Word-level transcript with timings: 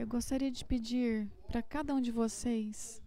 Eu 0.00 0.06
gostaria 0.06 0.50
de 0.50 0.64
pedir 0.64 1.30
para 1.46 1.62
cada 1.62 1.94
um 1.94 2.00
de 2.00 2.10
vocês. 2.10 3.02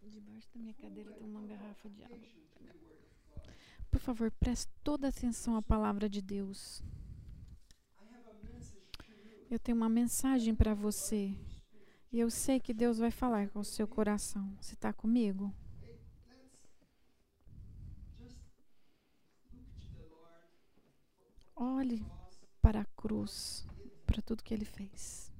Debaixo 0.00 0.48
da 0.54 0.60
minha 0.60 0.72
cadeira 0.72 1.12
tem 1.12 1.26
uma 1.26 1.42
garrafa 1.42 1.90
de 1.90 2.02
água. 2.02 2.18
Por 3.90 4.00
favor, 4.00 4.30
preste 4.30 4.72
toda 4.82 5.08
atenção 5.08 5.56
à 5.56 5.60
palavra 5.60 6.08
de 6.08 6.22
Deus. 6.22 6.82
Eu 9.50 9.58
tenho 9.58 9.76
uma 9.76 9.90
mensagem 9.90 10.54
para 10.54 10.72
você. 10.72 11.36
E 12.10 12.18
eu 12.18 12.30
sei 12.30 12.60
que 12.60 12.72
Deus 12.72 12.96
vai 12.96 13.10
falar 13.10 13.50
com 13.50 13.58
o 13.58 13.64
seu 13.64 13.86
coração. 13.86 14.56
Você 14.58 14.72
está 14.72 14.90
comigo? 14.90 15.54
Olhe 21.54 22.02
para 22.60 22.80
a 22.80 22.84
cruz, 22.84 23.66
para 24.06 24.22
tudo 24.22 24.42
que 24.42 24.54
ele 24.54 24.64
fez. 24.64 25.32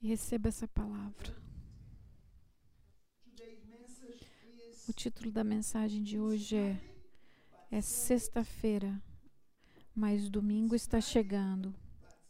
E 0.00 0.08
receba 0.08 0.48
essa 0.48 0.68
palavra. 0.68 1.36
O 4.88 4.92
título 4.92 5.30
da 5.30 5.44
mensagem 5.44 6.02
de 6.02 6.18
hoje 6.18 6.56
é 6.56 6.80
É 7.70 7.80
sexta-feira, 7.80 9.02
mas 9.94 10.30
domingo 10.30 10.74
está 10.74 11.00
chegando. 11.00 11.74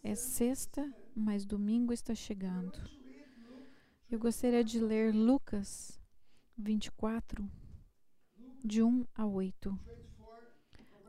É 0.02 0.14
sexta, 0.14 0.92
mas 1.14 1.44
domingo 1.44 1.92
está 1.92 2.14
chegando. 2.14 2.78
Eu 4.10 4.18
gostaria 4.18 4.64
de 4.64 4.80
ler 4.80 5.14
Lucas 5.14 6.00
24, 6.56 7.48
de 8.64 8.82
1 8.82 9.06
a 9.14 9.26
8. 9.26 9.78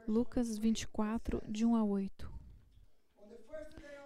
Lucas 0.10 0.58
24, 0.58 1.40
de 1.48 1.64
1 1.64 1.76
a 1.76 1.84
8. 1.84 2.34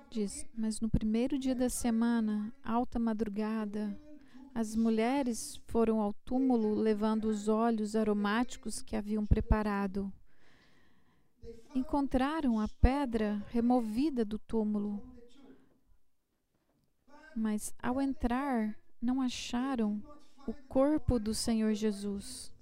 Diz: 0.10 0.46
Mas 0.54 0.82
no 0.82 0.90
primeiro 0.90 1.40
dia 1.40 1.56
da 1.56 1.70
semana, 1.70 2.54
alta 2.62 3.00
madrugada, 3.00 3.98
as 4.54 4.76
mulheres 4.76 5.62
foram 5.66 6.02
ao 6.02 6.12
túmulo 6.12 6.76
levando 6.76 7.24
os 7.30 7.48
óleos 7.48 7.96
aromáticos 7.96 8.82
que 8.82 8.98
haviam 8.98 9.26
preparado. 9.26 10.12
Encontraram 11.74 12.60
a 12.60 12.68
pedra 12.82 13.42
removida 13.48 14.26
do 14.26 14.38
túmulo, 14.38 15.02
mas 17.34 17.74
ao 17.82 18.02
entrar, 18.02 18.78
não 19.02 19.22
acharam 19.22 20.04
o 20.46 20.54
corpo 20.68 21.18
do 21.18 21.34
Senhor 21.34 21.74
Jesus. 21.74 22.53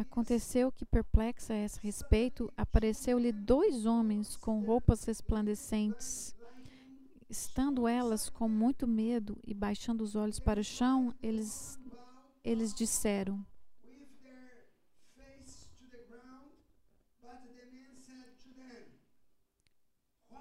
Aconteceu 0.00 0.72
que, 0.72 0.86
perplexa 0.86 1.52
a 1.52 1.58
esse 1.58 1.78
respeito, 1.78 2.50
apareceu-lhe 2.56 3.30
dois 3.30 3.84
homens 3.84 4.34
com 4.34 4.64
roupas 4.64 5.04
resplandecentes. 5.04 6.34
Estando 7.28 7.86
elas 7.86 8.30
com 8.30 8.48
muito 8.48 8.88
medo 8.88 9.38
e 9.46 9.52
baixando 9.52 10.02
os 10.02 10.16
olhos 10.16 10.40
para 10.40 10.58
o 10.58 10.64
chão, 10.64 11.14
eles, 11.22 11.78
eles 12.42 12.72
disseram: 12.72 13.44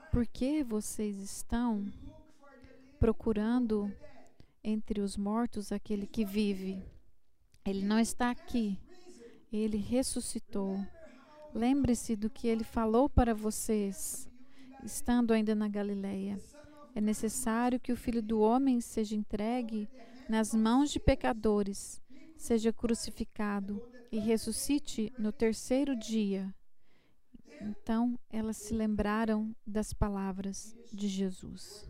Por 0.10 0.26
que 0.26 0.64
vocês 0.64 1.18
estão 1.18 1.86
procurando 2.98 3.94
entre 4.64 5.02
os 5.02 5.18
mortos 5.18 5.73
aquele 5.73 6.08
que 6.08 6.23
vive? 6.23 6.82
Ele 7.66 7.84
não 7.84 8.00
está 8.00 8.32
aqui 8.32 8.80
ele 9.52 9.78
ressuscitou. 9.78 10.80
Lembre-se 11.53 12.16
do 12.16 12.30
que 12.30 12.47
ele 12.47 12.64
falou 12.64 13.09
para 13.09 13.33
vocês, 13.33 14.30
estando 14.83 15.33
ainda 15.33 15.55
na 15.55 15.67
Galileia. 15.67 16.39
É 16.94 17.02
necessário 17.02 17.80
que 17.80 17.92
o 17.92 17.97
Filho 17.97 18.22
do 18.22 18.39
Homem 18.39 18.81
seja 18.81 19.16
entregue 19.16 19.89
nas 20.27 20.54
mãos 20.54 20.92
de 20.92 20.99
pecadores, 20.99 22.02
seja 22.38 22.71
crucificado 22.71 23.82
e 24.11 24.20
ressuscite 24.20 25.11
no 25.17 25.32
terceiro 25.32 25.95
dia. 25.95 26.54
Então 27.61 28.17
elas 28.30 28.58
se 28.58 28.73
lembraram 28.73 29.55
das 29.65 29.93
palavras 29.93 30.76
de 30.93 31.08
Jesus. 31.08 31.89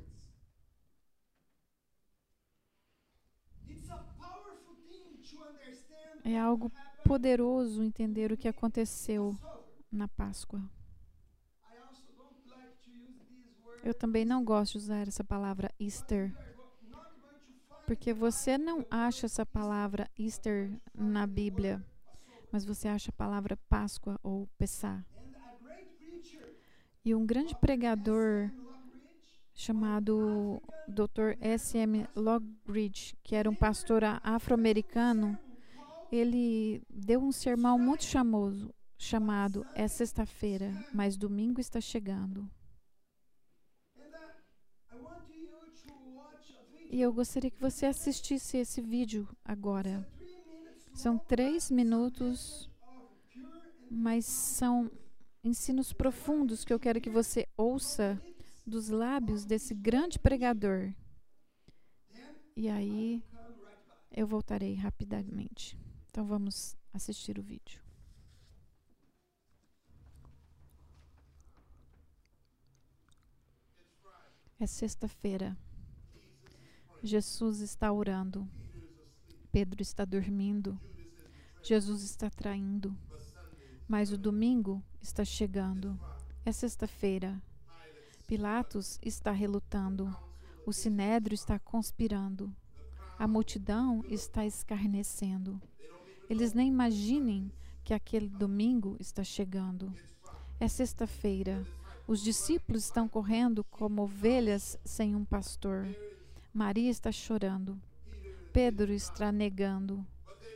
É 6.23 6.37
algo 6.37 6.71
poderoso 7.09 7.81
entender 7.81 8.31
o 8.31 8.37
que 8.37 8.47
aconteceu 8.47 9.35
na 9.91 10.07
Páscoa. 10.07 10.61
Eu 13.83 13.95
também 13.95 14.23
não 14.23 14.45
gosto 14.45 14.73
de 14.73 14.77
usar 14.77 15.07
essa 15.07 15.23
palavra 15.23 15.71
Easter, 15.79 16.31
porque 17.87 18.13
você 18.13 18.59
não 18.59 18.85
acha 18.91 19.25
essa 19.25 19.43
palavra 19.43 20.07
Easter 20.19 20.71
na 20.93 21.25
Bíblia, 21.25 21.83
mas 22.51 22.63
você 22.63 22.87
acha 22.87 23.09
a 23.09 23.17
palavra 23.17 23.57
Páscoa 23.67 24.19
ou 24.21 24.47
Pessah. 24.55 25.03
E 27.03 27.15
um 27.15 27.25
grande 27.25 27.55
pregador 27.55 28.51
chamado 29.55 30.61
Dr. 30.87 31.35
S.M. 31.41 32.07
Lockridge, 32.15 33.17
que 33.23 33.35
era 33.35 33.49
um 33.49 33.55
pastor 33.55 34.03
afro-americano, 34.21 35.39
ele 36.11 36.81
deu 36.89 37.21
um 37.21 37.31
sermão 37.31 37.77
muito 37.77 38.03
chamoso, 38.03 38.73
chamado 38.97 39.65
É 39.75 39.87
Sexta-feira, 39.87 40.71
mas 40.93 41.17
domingo 41.17 41.59
está 41.59 41.79
chegando. 41.79 42.49
E 46.91 46.99
eu 46.99 47.13
gostaria 47.13 47.51
que 47.51 47.61
você 47.61 47.85
assistisse 47.85 48.57
esse 48.57 48.81
vídeo 48.81 49.27
agora. 49.45 50.07
São 50.95 51.19
três 51.19 51.69
minutos, 51.69 52.67
mas 53.91 54.25
são 54.25 54.91
ensinos 55.43 55.93
profundos 55.93 56.65
que 56.65 56.73
eu 56.73 56.79
quero 56.79 56.99
que 56.99 57.09
você 57.09 57.47
ouça 57.55 58.19
dos 58.65 58.89
lábios 58.89 59.45
desse 59.45 59.75
grande 59.75 60.17
pregador. 60.17 60.91
E 62.55 62.67
aí 62.67 63.23
eu 64.11 64.25
voltarei 64.27 64.73
rapidamente. 64.73 65.77
Então 66.09 66.25
vamos 66.25 66.75
assistir 66.91 67.37
o 67.37 67.43
vídeo. 67.43 67.81
É 74.59 74.67
sexta-feira. 74.67 75.57
Jesus 77.01 77.61
está 77.61 77.91
orando. 77.93 78.49
Pedro 79.51 79.81
está 79.81 80.03
dormindo. 80.03 80.77
Jesus 81.63 82.03
está 82.03 82.29
traindo. 82.29 82.97
Mas 83.87 84.11
o 84.11 84.17
domingo 84.17 84.83
está 85.01 85.23
chegando. 85.23 85.97
É 86.43 86.51
sexta-feira. 86.51 87.41
Pilatos 88.27 88.99
está 89.01 89.31
relutando. 89.31 90.13
O 90.65 90.73
sinédrio 90.73 91.35
está 91.35 91.57
conspirando. 91.57 92.53
A 93.17 93.27
multidão 93.27 94.03
está 94.09 94.45
escarnecendo. 94.45 95.61
Eles 96.29 96.53
nem 96.53 96.67
imaginem 96.67 97.51
que 97.83 97.93
aquele 97.93 98.29
domingo 98.29 98.95
está 98.99 99.23
chegando. 99.23 99.91
É 100.59 100.67
sexta-feira. 100.67 101.65
Os 102.07 102.21
discípulos 102.21 102.83
estão 102.83 103.07
correndo 103.07 103.63
como 103.63 104.03
ovelhas 104.03 104.77
sem 104.85 105.15
um 105.15 105.25
pastor. 105.25 105.87
Maria 106.53 106.91
está 106.91 107.11
chorando. 107.11 107.81
Pedro 108.53 108.93
está 108.93 109.31
negando. 109.31 110.05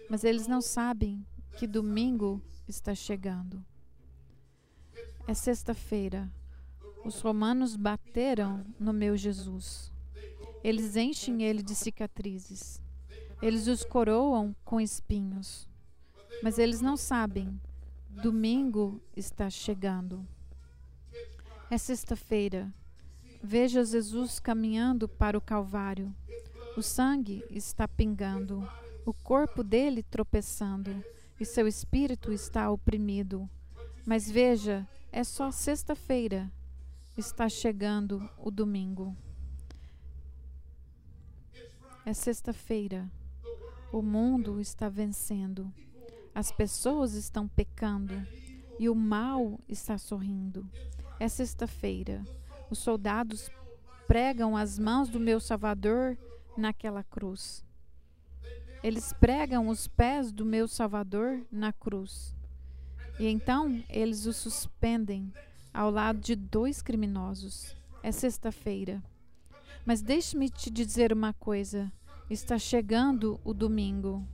Mas 0.10 0.24
eles 0.24 0.48
não 0.48 0.62
sabem 0.62 1.26
que 1.58 1.66
domingo 1.66 2.40
está 2.68 2.94
chegando. 2.94 3.66
É 5.28 5.34
sexta-feira. 5.34 6.32
Os 7.04 7.20
romanos 7.20 7.76
bateram 7.76 8.64
no 8.80 8.94
meu 8.94 9.18
Jesus. 9.18 9.92
Eles 10.64 10.96
enchem 10.96 11.42
ele 11.44 11.64
de 11.64 11.74
cicatrizes. 11.74 12.82
Eles 13.44 13.68
os 13.68 13.84
coroam 13.84 14.56
com 14.64 14.80
espinhos. 14.80 15.68
Mas 16.42 16.58
eles 16.58 16.80
não 16.80 16.96
sabem. 16.96 17.60
Domingo 18.10 19.02
está 19.18 19.50
chegando. 19.50 20.26
É 21.70 21.78
sexta-feira. 21.78 22.74
Veja 23.44 23.84
Jesus 23.84 24.40
caminhando 24.40 25.10
para 25.10 25.38
o 25.38 25.42
Calvário. 25.42 26.16
O 26.78 26.82
sangue 26.82 27.44
está 27.50 27.86
pingando, 27.86 28.66
o 29.06 29.14
corpo 29.14 29.62
dele 29.62 30.04
tropeçando, 30.04 31.04
e 31.38 31.44
seu 31.44 31.68
espírito 31.68 32.32
está 32.32 32.72
oprimido. 32.72 33.50
Mas 34.06 34.32
veja, 34.32 34.88
é 35.12 35.22
só 35.22 35.52
sexta-feira. 35.52 36.50
Está 37.18 37.50
chegando 37.50 38.30
o 38.38 38.50
domingo. 38.50 39.14
É 42.06 42.14
sexta-feira. 42.14 43.12
O 43.94 44.02
mundo 44.02 44.60
está 44.60 44.90
vencendo. 44.90 45.72
As 46.34 46.52
pessoas 46.52 47.14
estão 47.14 47.48
pecando. 47.48 48.16
e 48.80 48.90
o 48.90 48.96
mal 48.96 49.60
está 49.70 50.00
sorrindo. 50.00 50.68
É 51.20 51.28
sexta-feira. 51.28 52.26
Os 52.72 52.80
soldados 52.80 53.52
pregam 54.08 54.58
as 54.58 54.80
mãos 54.80 55.10
do 55.10 55.20
meu 55.20 55.40
Salvador 55.40 56.18
naquela 56.58 57.04
cruz. 57.04 57.64
Eles 58.82 59.14
pregam 59.14 59.68
os 59.68 59.88
pés 59.88 60.32
do 60.32 60.44
meu 60.44 60.68
Salvador 60.68 61.46
na 61.52 61.72
cruz. 61.72 62.36
E 63.20 63.28
então 63.28 63.84
eles 63.88 64.26
o 64.26 64.34
suspendem 64.34 65.32
ao 65.72 65.92
lado 65.92 66.20
de 66.20 66.36
dois 66.36 66.82
criminosos. 66.82 67.76
É 68.02 68.12
sexta-feira. 68.12 69.04
Mas 69.86 70.02
deixe-me 70.02 70.50
te 70.50 70.72
dizer 70.72 71.14
uma 71.14 71.32
coisa: 71.32 71.92
está 72.34 72.58
chegando 72.58 73.40
o 73.44 73.54
domingo. 73.54 74.28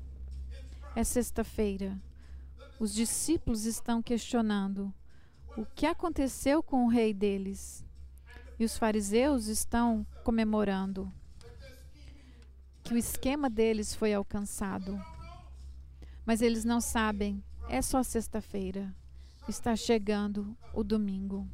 É 0.95 1.03
sexta-feira. 1.03 2.01
Os 2.79 2.93
discípulos 2.93 3.65
estão 3.65 4.01
questionando 4.01 4.93
o 5.57 5.65
que 5.65 5.85
aconteceu 5.85 6.63
com 6.63 6.85
o 6.85 6.89
rei 6.89 7.13
deles. 7.13 7.85
E 8.57 8.65
os 8.65 8.77
fariseus 8.77 9.47
estão 9.47 10.05
comemorando 10.23 11.11
que 12.89 12.93
o 12.95 12.97
esquema 12.97 13.49
deles 13.49 13.93
foi 13.93 14.13
alcançado. 14.13 14.99
Mas 16.25 16.41
eles 16.41 16.65
não 16.65 16.81
sabem, 16.81 17.43
é 17.67 17.81
só 17.81 18.01
sexta-feira. 18.01 18.91
Está 19.47 19.75
chegando 19.75 20.57
o 20.73 20.83
domingo. 20.83 21.47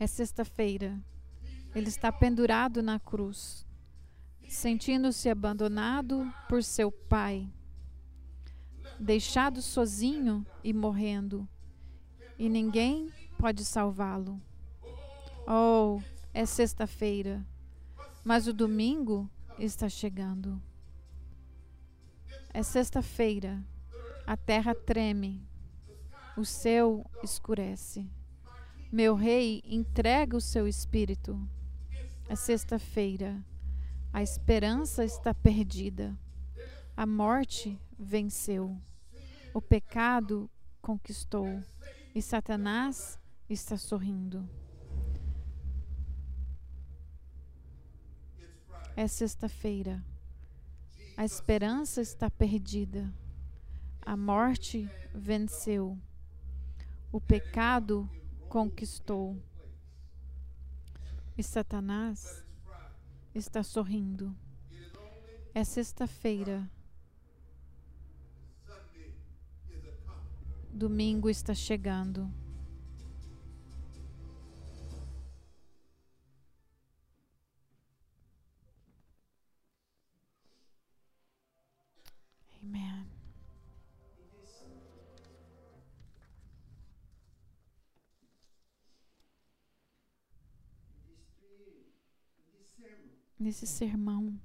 É 0.00 0.06
sexta-feira. 0.06 0.98
Ele 1.74 1.88
está 1.88 2.10
pendurado 2.10 2.82
na 2.82 2.98
cruz, 2.98 3.64
sentindo-se 4.48 5.28
abandonado 5.28 6.32
por 6.48 6.64
seu 6.64 6.90
pai, 6.90 7.46
deixado 8.98 9.60
sozinho 9.60 10.44
e 10.64 10.72
morrendo, 10.72 11.46
e 12.38 12.48
ninguém 12.48 13.12
pode 13.38 13.64
salvá-lo. 13.64 14.40
Oh, 15.46 16.00
é 16.32 16.46
sexta-feira, 16.46 17.46
mas 18.24 18.46
o 18.46 18.52
domingo 18.52 19.30
está 19.58 19.88
chegando. 19.88 20.60
É 22.52 22.62
sexta-feira, 22.62 23.62
a 24.26 24.36
terra 24.36 24.74
treme, 24.74 25.46
o 26.36 26.44
céu 26.44 27.04
escurece. 27.22 28.10
Meu 28.90 29.14
rei 29.14 29.62
entrega 29.64 30.36
o 30.36 30.40
seu 30.40 30.66
espírito. 30.66 31.38
É 32.28 32.34
sexta-feira, 32.34 33.44
a 34.12 34.22
esperança 34.22 35.04
está 35.04 35.34
perdida. 35.34 36.18
A 36.96 37.06
morte 37.06 37.78
venceu. 37.98 38.76
O 39.52 39.60
pecado 39.60 40.50
conquistou. 40.80 41.62
E 42.14 42.22
Satanás 42.22 43.18
está 43.48 43.76
sorrindo. 43.76 44.48
É 48.96 49.06
sexta-feira. 49.06 50.04
A 51.16 51.24
esperança 51.24 52.00
está 52.00 52.30
perdida. 52.30 53.12
A 54.04 54.16
morte 54.16 54.90
venceu. 55.14 55.98
O 57.12 57.20
pecado 57.20 58.08
conquistou. 58.48 59.36
E 61.36 61.42
Satanás 61.42 62.44
está 63.38 63.62
sorrindo. 63.62 64.36
É 65.54 65.64
sexta-feira. 65.64 66.68
Domingo 70.72 71.28
está 71.28 71.54
chegando. 71.54 72.30
Amen. 82.62 82.97
Nesse 93.38 93.68
sermão 93.68 94.36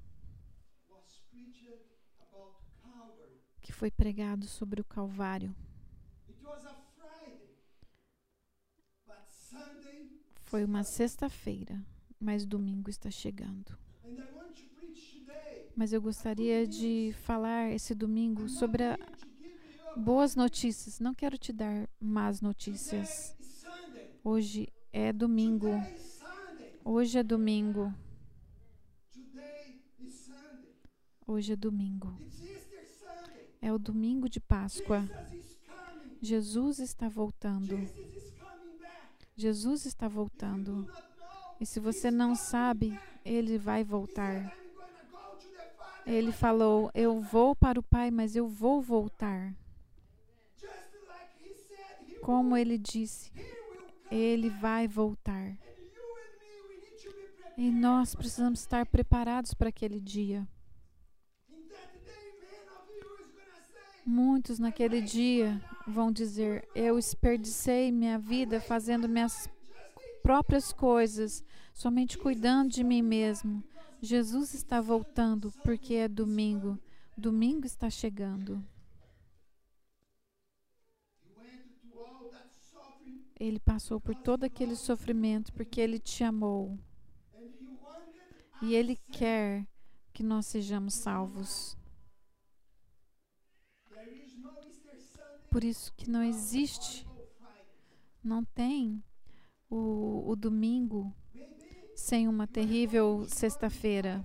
que 3.60 3.72
foi 3.72 3.90
pregado 3.90 4.46
sobre 4.46 4.80
o 4.80 4.84
Calvário, 4.84 5.52
foi 10.44 10.64
uma 10.64 10.84
sexta-feira, 10.84 11.84
mas 12.20 12.46
domingo 12.46 12.88
está 12.88 13.10
chegando. 13.10 13.76
Mas 15.74 15.92
eu 15.92 16.00
gostaria 16.00 16.64
de 16.64 17.12
falar 17.22 17.72
esse 17.72 17.96
domingo 17.96 18.48
sobre 18.48 18.84
boas 19.96 20.36
notícias. 20.36 21.00
Não 21.00 21.12
quero 21.12 21.36
te 21.36 21.52
dar 21.52 21.88
más 21.98 22.40
notícias. 22.40 23.36
Hoje 24.22 24.68
é 24.92 25.12
domingo. 25.12 25.72
Hoje 26.84 27.18
é 27.18 27.24
domingo. 27.24 27.92
Hoje 31.26 31.54
é 31.54 31.56
domingo. 31.56 32.14
É 33.60 33.72
o 33.72 33.78
domingo 33.78 34.28
de 34.28 34.38
Páscoa. 34.38 35.08
Jesus 36.20 36.78
está 36.78 37.08
voltando. 37.08 37.78
Jesus 39.34 39.86
está 39.86 40.06
voltando. 40.06 40.86
E 41.58 41.64
se 41.64 41.80
você 41.80 42.10
não 42.10 42.34
sabe, 42.34 42.98
ele 43.24 43.56
vai 43.56 43.82
voltar. 43.82 44.54
Ele 46.06 46.30
falou: 46.30 46.90
Eu 46.92 47.18
vou 47.20 47.56
para 47.56 47.80
o 47.80 47.82
Pai, 47.82 48.10
mas 48.10 48.36
eu 48.36 48.46
vou 48.46 48.82
voltar. 48.82 49.56
Como 52.20 52.54
ele 52.54 52.76
disse, 52.76 53.32
ele 54.10 54.50
vai 54.50 54.86
voltar. 54.86 55.56
E 57.56 57.70
nós 57.70 58.14
precisamos 58.14 58.60
estar 58.60 58.84
preparados 58.84 59.54
para 59.54 59.70
aquele 59.70 60.00
dia. 60.00 60.46
Muitos 64.06 64.58
naquele 64.58 65.00
dia 65.00 65.60
vão 65.86 66.12
dizer: 66.12 66.68
Eu 66.74 66.96
desperdicei 66.96 67.90
minha 67.90 68.18
vida 68.18 68.60
fazendo 68.60 69.08
minhas 69.08 69.48
próprias 70.22 70.72
coisas, 70.72 71.42
somente 71.72 72.18
cuidando 72.18 72.70
de 72.70 72.84
mim 72.84 73.00
mesmo. 73.00 73.64
Jesus 74.00 74.52
está 74.52 74.80
voltando 74.80 75.50
porque 75.62 75.94
é 75.94 76.08
domingo. 76.08 76.78
Domingo 77.16 77.64
está 77.64 77.88
chegando. 77.88 78.62
Ele 83.40 83.58
passou 83.58 83.98
por 83.98 84.14
todo 84.14 84.44
aquele 84.44 84.76
sofrimento 84.76 85.52
porque 85.52 85.80
ele 85.80 85.98
te 85.98 86.22
amou. 86.22 86.78
E 88.62 88.74
ele 88.74 88.96
quer 89.10 89.66
que 90.12 90.22
nós 90.22 90.46
sejamos 90.46 90.94
salvos. 90.94 91.76
Por 95.54 95.62
isso 95.62 95.94
que 95.94 96.10
não 96.10 96.20
existe, 96.20 97.06
não 98.24 98.44
tem 98.44 99.00
o, 99.70 100.28
o 100.28 100.34
domingo 100.34 101.14
sem 101.94 102.26
uma 102.26 102.44
terrível 102.44 103.24
sexta-feira. 103.28 104.24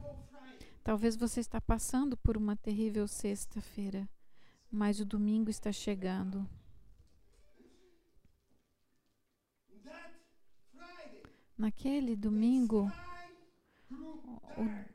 Talvez 0.84 1.16
você 1.16 1.40
está 1.40 1.62
passando 1.62 2.18
por 2.18 2.36
uma 2.36 2.56
terrível 2.56 3.08
sexta-feira, 3.08 4.10
mas 4.72 5.00
o 5.00 5.06
domingo 5.06 5.52
está 5.52 5.72
chegando. 5.72 6.50
Naquele 11.56 12.16
domingo, 12.16 12.92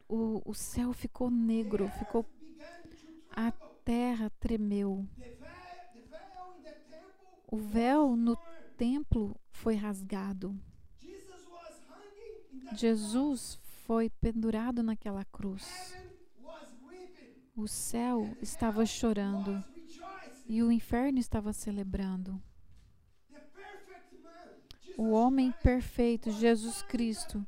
o, 0.09 0.17
o, 0.17 0.43
o 0.50 0.53
céu 0.53 0.93
ficou 0.93 1.31
negro, 1.31 1.88
ficou 1.91 2.29
a 3.31 3.53
terra 3.85 4.29
tremeu. 4.41 5.07
O 7.55 7.57
véu 7.57 8.17
no 8.17 8.37
templo 8.77 9.41
foi 9.53 9.77
rasgado. 9.77 10.61
Jesus 12.73 13.61
foi 13.87 14.11
pendurado 14.11 14.83
naquela 14.83 15.25
cruz. 15.27 15.95
O 17.55 17.69
céu 17.69 18.37
estava 18.43 18.85
chorando 18.85 19.63
e 20.49 20.65
o 20.65 20.73
inferno 20.73 21.21
estava 21.21 21.53
celebrando. 21.53 22.43
O 24.99 25.11
homem 25.13 25.53
perfeito, 25.63 26.33
Jesus 26.33 26.83
Cristo, 26.83 27.47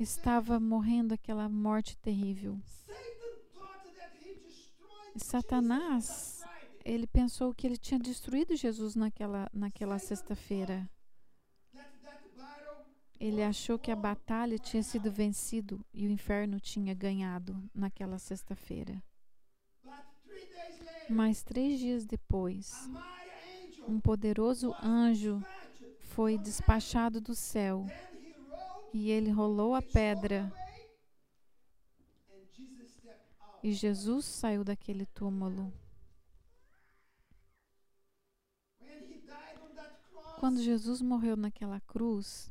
estava 0.00 0.58
morrendo 0.58 1.14
aquela 1.14 1.48
morte 1.48 1.96
terrível. 1.98 2.60
Satanás, 5.14 6.35
ele 6.86 7.06
pensou 7.06 7.52
que 7.52 7.66
ele 7.66 7.76
tinha 7.76 7.98
destruído 7.98 8.54
Jesus 8.54 8.94
naquela, 8.94 9.50
naquela 9.52 9.98
sexta-feira. 9.98 10.88
Ele 13.18 13.42
achou 13.42 13.76
que 13.76 13.90
a 13.90 13.96
batalha 13.96 14.56
tinha 14.56 14.82
sido 14.84 15.10
vencido 15.10 15.84
e 15.92 16.06
o 16.06 16.10
inferno 16.10 16.60
tinha 16.60 16.94
ganhado 16.94 17.60
naquela 17.74 18.18
sexta-feira. 18.18 19.02
Mas 21.10 21.42
três 21.42 21.80
dias 21.80 22.04
depois, 22.04 22.88
um 23.88 23.98
poderoso 23.98 24.72
anjo 24.80 25.42
foi 26.00 26.38
despachado 26.38 27.20
do 27.20 27.34
céu 27.34 27.84
e 28.92 29.10
ele 29.10 29.30
rolou 29.30 29.74
a 29.74 29.82
pedra. 29.82 30.52
E 33.60 33.72
Jesus 33.72 34.24
saiu 34.24 34.62
daquele 34.62 35.04
túmulo. 35.06 35.72
Quando 40.38 40.62
Jesus 40.62 41.00
morreu 41.00 41.36
naquela 41.36 41.80
cruz, 41.80 42.50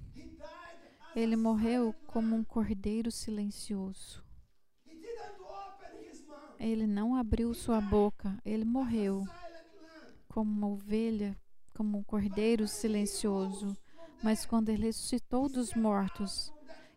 ele 1.15 1.35
morreu 1.35 1.93
como 2.07 2.35
um 2.35 2.43
cordeiro 2.43 3.11
silencioso. 3.11 4.23
Ele 6.59 6.87
não 6.87 7.15
abriu 7.15 7.53
sua 7.53 7.79
boca, 7.79 8.37
ele 8.43 8.65
morreu 8.65 9.23
como 10.27 10.51
uma 10.51 10.67
ovelha, 10.67 11.37
como 11.73 11.97
um 11.97 12.03
cordeiro 12.03 12.67
silencioso. 12.67 13.77
Mas 14.23 14.45
quando 14.45 14.69
ele 14.69 14.83
ressuscitou 14.83 15.47
dos 15.47 15.73
mortos 15.73 16.51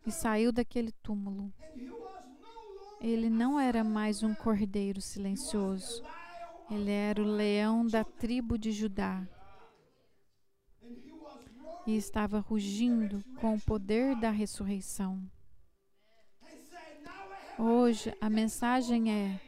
e 0.06 0.10
saiu 0.10 0.50
daquele 0.50 0.92
túmulo, 1.02 1.52
ele 3.00 3.28
não 3.28 3.60
era 3.60 3.84
mais 3.84 4.22
um 4.22 4.34
cordeiro 4.34 5.00
silencioso. 5.00 6.02
Ele 6.70 6.90
era 6.90 7.22
o 7.22 7.26
leão 7.26 7.86
da 7.86 8.02
tribo 8.02 8.58
de 8.58 8.72
Judá. 8.72 9.26
E 11.88 11.96
estava 11.96 12.38
rugindo 12.38 13.24
com 13.40 13.54
o 13.54 13.60
poder 13.62 14.14
da 14.20 14.30
ressurreição. 14.30 15.26
Hoje 17.58 18.14
a 18.20 18.28
mensagem 18.28 19.10
é: 19.10 19.40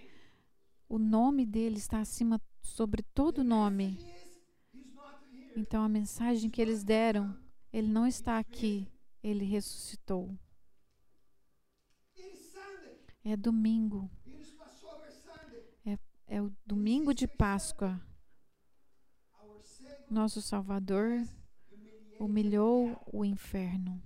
o 0.88 0.98
nome 0.98 1.44
dele 1.44 1.76
está 1.76 2.00
acima 2.00 2.40
sobre 2.62 3.02
todo 3.02 3.44
nome. 3.44 3.98
Então 5.54 5.82
a 5.82 5.88
mensagem 5.88 6.48
que 6.48 6.62
eles 6.62 6.82
deram, 6.82 7.36
ele 7.70 7.88
não 7.88 8.06
está 8.06 8.38
aqui, 8.38 8.90
ele 9.22 9.44
ressuscitou. 9.44 10.34
É 13.22 13.36
domingo. 13.36 14.10
É, 15.84 15.98
é 16.26 16.40
o 16.40 16.50
domingo 16.64 17.12
de 17.12 17.28
Páscoa. 17.28 18.00
Nosso 20.08 20.40
Salvador 20.40 21.28
humilhou 22.20 23.00
o 23.10 23.24
inferno. 23.24 24.00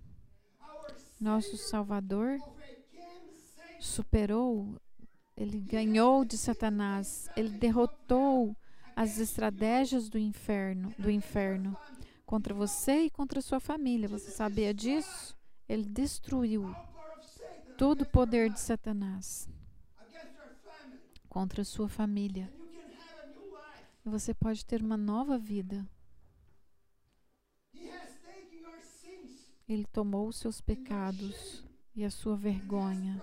Nosso 1.21 1.57
Salvador 1.57 2.39
superou, 3.81 4.81
ele 5.37 5.61
ganhou 5.61 6.25
de 6.25 6.39
Satanás, 6.39 7.29
ele 7.37 7.51
derrotou 7.51 8.57
as 8.95 9.19
estratégias 9.19 10.09
do 10.09 10.17
inferno, 10.17 10.95
do 10.97 11.11
inferno 11.11 11.77
contra 12.25 12.55
você 12.55 13.03
e 13.03 13.11
contra 13.11 13.41
sua 13.41 13.59
família. 13.59 14.09
Você 14.09 14.31
sabia 14.31 14.73
disso? 14.73 15.37
Ele 15.69 15.85
destruiu 15.85 16.73
todo 17.77 18.03
o 18.03 18.09
poder 18.09 18.49
de 18.49 18.61
Satanás 18.61 19.49
contra 21.29 21.65
sua 21.65 21.89
família. 21.89 22.49
Você 24.05 24.33
pode 24.33 24.65
ter 24.65 24.81
uma 24.83 24.97
nova 24.97 25.37
vida. 25.37 25.85
Ele 29.69 29.87
tomou 29.87 30.29
os 30.29 30.37
seus 30.37 30.61
pecados 30.61 31.65
e 31.95 32.05
a 32.05 32.11
sua 32.11 32.37
vergonha. 32.37 33.23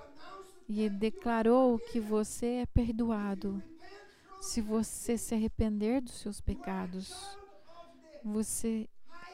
E 0.67 0.81
ele 0.81 0.95
declarou 0.95 1.77
que 1.77 1.99
você 1.99 2.45
é 2.45 2.65
perdoado. 2.65 3.61
Se 4.41 4.59
você 4.61 5.17
se 5.17 5.35
arrepender 5.35 6.01
dos 6.01 6.13
seus 6.13 6.41
pecados, 6.41 7.13
você 8.23 8.89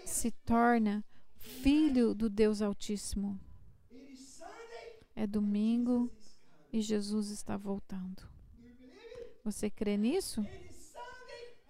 se 0.05 0.31
torna 0.31 1.03
filho 1.37 2.13
do 2.13 2.29
Deus 2.29 2.61
Altíssimo. 2.61 3.39
É 5.15 5.25
domingo 5.25 6.11
e 6.71 6.81
Jesus 6.81 7.29
está 7.29 7.55
voltando. 7.55 8.23
Você 9.43 9.69
crê 9.69 9.95
nisso? 9.95 10.45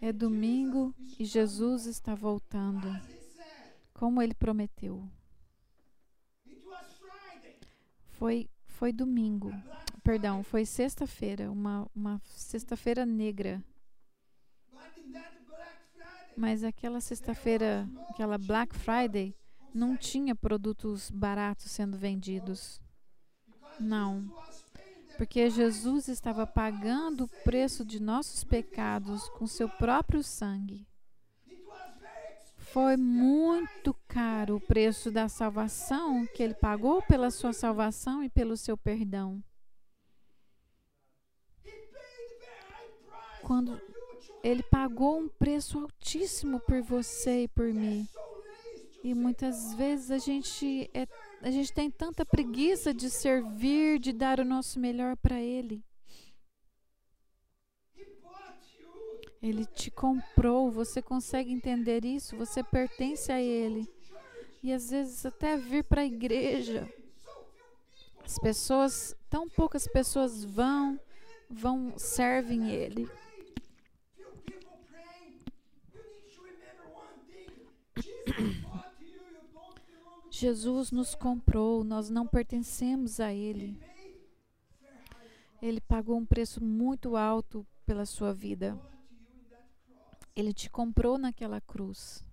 É 0.01 0.12
domingo 0.12 0.94
e 1.20 1.25
Jesus 1.25 1.86
está 1.86 2.15
voltando, 2.15 2.88
como 3.94 4.22
ele 4.22 4.34
prometeu. 4.34 5.08
Foi, 8.18 8.50
foi 8.66 8.92
domingo, 8.92 9.52
perdão, 10.04 10.44
foi 10.44 10.66
sexta-feira, 10.66 11.52
uma, 11.52 11.88
uma 11.96 12.20
sexta-feira 12.24 13.06
negra. 13.06 13.64
Mas 16.36 16.64
aquela 16.64 17.00
sexta-feira, 17.00 17.88
aquela 18.10 18.38
Black 18.38 18.76
Friday, 18.76 19.36
não 19.74 19.96
tinha 19.96 20.36
produtos 20.36 21.12
baratos 21.12 21.72
sendo 21.72 21.98
vendidos. 21.98 22.82
Não. 23.80 24.32
Porque 25.18 25.50
Jesus 25.50 26.08
estava 26.08 26.46
pagando 26.48 27.26
o 27.26 27.44
preço 27.44 27.86
de 27.86 28.00
nossos 28.00 28.44
pecados 28.44 29.30
com 29.30 29.46
seu 29.46 29.70
próprio 29.70 30.24
sangue. 30.24 30.88
Foi 32.72 32.98
muito 32.98 33.96
caro 34.08 34.58
o 34.58 34.62
preço 34.62 35.10
da 35.10 35.30
salvação 35.30 36.28
que 36.28 36.44
ele 36.44 36.54
pagou 36.54 37.02
pela 37.02 37.32
sua 37.32 37.54
salvação 37.54 38.24
e 38.24 38.30
pelo 38.30 38.58
seu 38.58 38.78
perdão. 38.78 39.42
Quando 43.42 43.80
ele 44.44 44.62
pagou 44.64 45.20
um 45.20 45.30
preço 45.30 45.80
altíssimo 45.80 46.60
por 46.60 46.82
você 46.82 47.44
e 47.44 47.48
por 47.48 47.74
mim. 47.74 48.08
E 49.04 49.14
muitas 49.14 49.74
vezes 49.76 50.12
a 50.12 50.18
gente 50.18 50.90
é, 50.94 51.08
a 51.42 51.50
gente 51.50 51.72
tem 51.72 51.90
tanta 51.90 52.26
preguiça 52.26 52.94
de 52.94 53.10
servir, 53.10 54.00
de 54.00 54.12
dar 54.12 54.40
o 54.40 54.46
nosso 54.46 54.80
melhor 54.80 55.16
para 55.16 55.40
ele. 55.40 55.84
Ele 59.41 59.65
te 59.65 59.91
comprou, 59.91 60.72
você 60.72 61.01
consegue 61.01 61.51
entender 61.51 62.03
isso? 62.03 62.36
Você 62.38 62.63
pertence 62.63 63.32
a 63.32 63.39
Ele. 63.39 63.88
E 64.63 64.74
às 64.74 64.89
vezes 64.89 65.25
até 65.25 65.56
vir 65.56 65.84
para 65.84 66.01
a 66.01 66.06
igreja. 66.06 66.91
As 68.25 68.39
pessoas, 68.39 69.15
tão 69.29 69.48
poucas 69.48 69.88
pessoas 69.88 70.44
vão, 70.44 71.00
vão, 71.50 71.94
servem 71.98 72.72
Ele. 72.72 73.08
Jesus 80.29 80.91
nos 80.91 81.15
comprou, 81.15 81.84
nós 81.84 82.10
não 82.10 82.27
pertencemos 82.27 83.20
a 83.20 83.32
Ele. 83.32 83.79
Ele 85.62 85.79
pagou 85.82 86.17
um 86.17 86.25
preço 86.25 86.63
muito 86.63 87.15
alto 87.15 87.65
pela 87.86 88.06
sua 88.06 88.34
vida. 88.34 88.77
Ele 90.38 90.53
te 90.53 90.70
comprou 90.70 91.17
naquela 91.17 91.60
cruz. 91.60 92.24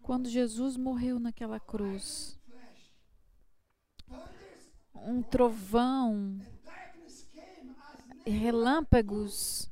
Quando 0.00 0.28
Jesus 0.28 0.76
morreu 0.76 1.18
naquela 1.18 1.58
cruz, 1.58 2.38
um 4.94 5.20
trovão, 5.22 6.38
relâmpagos 8.24 9.68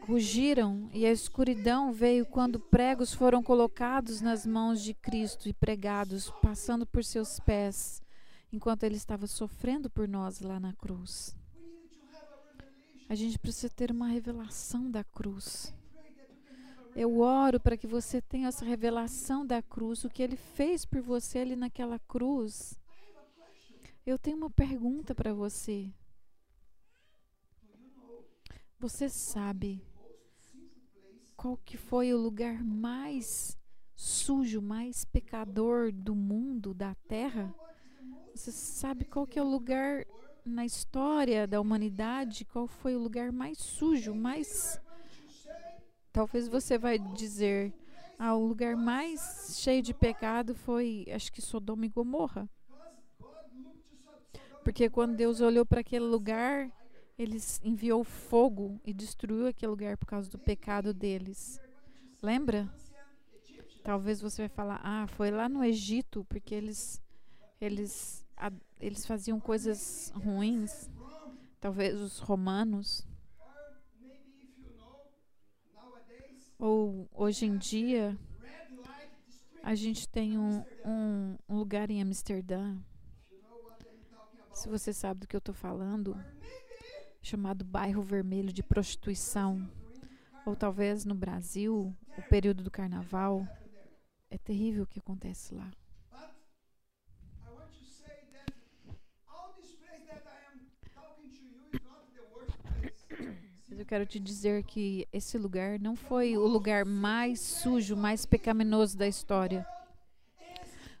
rugiram 0.00 0.90
e 0.92 1.06
a 1.06 1.12
escuridão 1.12 1.92
veio 1.92 2.26
quando 2.26 2.58
pregos 2.58 3.14
foram 3.14 3.44
colocados 3.44 4.20
nas 4.20 4.44
mãos 4.44 4.82
de 4.82 4.92
Cristo 4.92 5.48
e 5.48 5.52
pregados, 5.52 6.32
passando 6.42 6.84
por 6.84 7.04
seus 7.04 7.38
pés, 7.38 8.02
enquanto 8.52 8.82
ele 8.82 8.96
estava 8.96 9.28
sofrendo 9.28 9.88
por 9.88 10.08
nós 10.08 10.40
lá 10.40 10.58
na 10.58 10.72
cruz. 10.72 11.36
A 13.08 13.14
gente 13.14 13.38
precisa 13.38 13.70
ter 13.70 13.90
uma 13.90 14.08
revelação 14.08 14.90
da 14.90 15.04
cruz. 15.04 15.72
Eu 16.94 17.20
oro 17.20 17.60
para 17.60 17.76
que 17.76 17.86
você 17.86 18.20
tenha 18.20 18.48
essa 18.48 18.64
revelação 18.64 19.46
da 19.46 19.62
cruz, 19.62 20.02
o 20.02 20.08
que 20.08 20.22
ele 20.22 20.36
fez 20.36 20.84
por 20.84 21.00
você 21.00 21.38
ali 21.38 21.54
naquela 21.54 21.98
cruz. 21.98 22.78
Eu 24.04 24.18
tenho 24.18 24.36
uma 24.36 24.50
pergunta 24.50 25.14
para 25.14 25.32
você. 25.34 25.92
Você 28.78 29.08
sabe 29.08 29.82
qual 31.36 31.56
que 31.58 31.76
foi 31.76 32.12
o 32.12 32.18
lugar 32.18 32.64
mais 32.64 33.56
sujo, 33.94 34.60
mais 34.60 35.04
pecador 35.04 35.92
do 35.92 36.14
mundo, 36.14 36.74
da 36.74 36.94
terra? 37.06 37.54
Você 38.34 38.50
sabe 38.50 39.04
qual 39.04 39.26
que 39.26 39.38
é 39.38 39.42
o 39.42 39.48
lugar 39.48 40.04
na 40.46 40.64
história 40.64 41.46
da 41.46 41.60
humanidade, 41.60 42.44
qual 42.44 42.66
foi 42.66 42.94
o 42.94 43.00
lugar 43.00 43.32
mais 43.32 43.58
sujo, 43.58 44.14
mais. 44.14 44.80
Talvez 46.12 46.48
você 46.48 46.78
vai 46.78 46.98
dizer, 46.98 47.74
ah, 48.18 48.34
o 48.34 48.46
lugar 48.46 48.76
mais 48.76 49.58
cheio 49.60 49.82
de 49.82 49.92
pecado 49.92 50.54
foi, 50.54 51.06
acho 51.10 51.32
que 51.32 51.42
Sodoma 51.42 51.84
e 51.84 51.88
Gomorra. 51.88 52.48
Porque 54.64 54.88
quando 54.88 55.16
Deus 55.16 55.40
olhou 55.40 55.66
para 55.66 55.80
aquele 55.80 56.06
lugar, 56.06 56.70
ele 57.18 57.38
enviou 57.62 58.02
fogo 58.02 58.80
e 58.84 58.92
destruiu 58.92 59.46
aquele 59.46 59.70
lugar 59.70 59.96
por 59.96 60.06
causa 60.06 60.30
do 60.30 60.38
pecado 60.38 60.94
deles. 60.94 61.60
Lembra? 62.22 62.68
Talvez 63.82 64.20
você 64.20 64.42
vai 64.42 64.48
falar, 64.48 64.80
ah, 64.82 65.06
foi 65.06 65.30
lá 65.30 65.48
no 65.48 65.62
Egito, 65.62 66.24
porque 66.28 66.54
eles 66.54 67.00
eles 67.60 68.25
eles 68.80 69.06
faziam 69.06 69.40
coisas 69.40 70.12
ruins. 70.14 70.90
Talvez 71.60 72.00
os 72.00 72.18
romanos. 72.18 73.06
Ou 76.58 77.08
hoje 77.12 77.44
em 77.44 77.58
dia 77.58 78.18
a 79.62 79.74
gente 79.74 80.08
tem 80.08 80.38
um, 80.38 80.64
um, 80.84 81.36
um 81.48 81.56
lugar 81.56 81.90
em 81.90 82.00
Amsterdã. 82.00 82.78
Se 84.54 84.68
você 84.68 84.92
sabe 84.92 85.20
do 85.20 85.26
que 85.26 85.34
eu 85.34 85.38
estou 85.38 85.54
falando, 85.54 86.16
chamado 87.20 87.64
bairro 87.64 88.00
vermelho 88.00 88.52
de 88.52 88.62
prostituição. 88.62 89.68
Ou 90.46 90.54
talvez 90.54 91.04
no 91.04 91.14
Brasil, 91.14 91.92
o 92.16 92.22
período 92.30 92.62
do 92.62 92.70
carnaval. 92.70 93.46
É 94.30 94.38
terrível 94.38 94.84
o 94.84 94.86
que 94.86 95.00
acontece 95.00 95.54
lá. 95.54 95.70
Mas 103.68 103.75
eu 103.86 103.88
quero 103.88 104.04
te 104.04 104.18
dizer 104.18 104.64
que 104.64 105.06
esse 105.12 105.38
lugar 105.38 105.78
não 105.78 105.94
foi 105.94 106.36
o 106.36 106.44
lugar 106.44 106.84
mais 106.84 107.38
sujo, 107.38 107.94
mais 107.94 108.26
pecaminoso 108.26 108.98
da 108.98 109.06
história. 109.06 109.64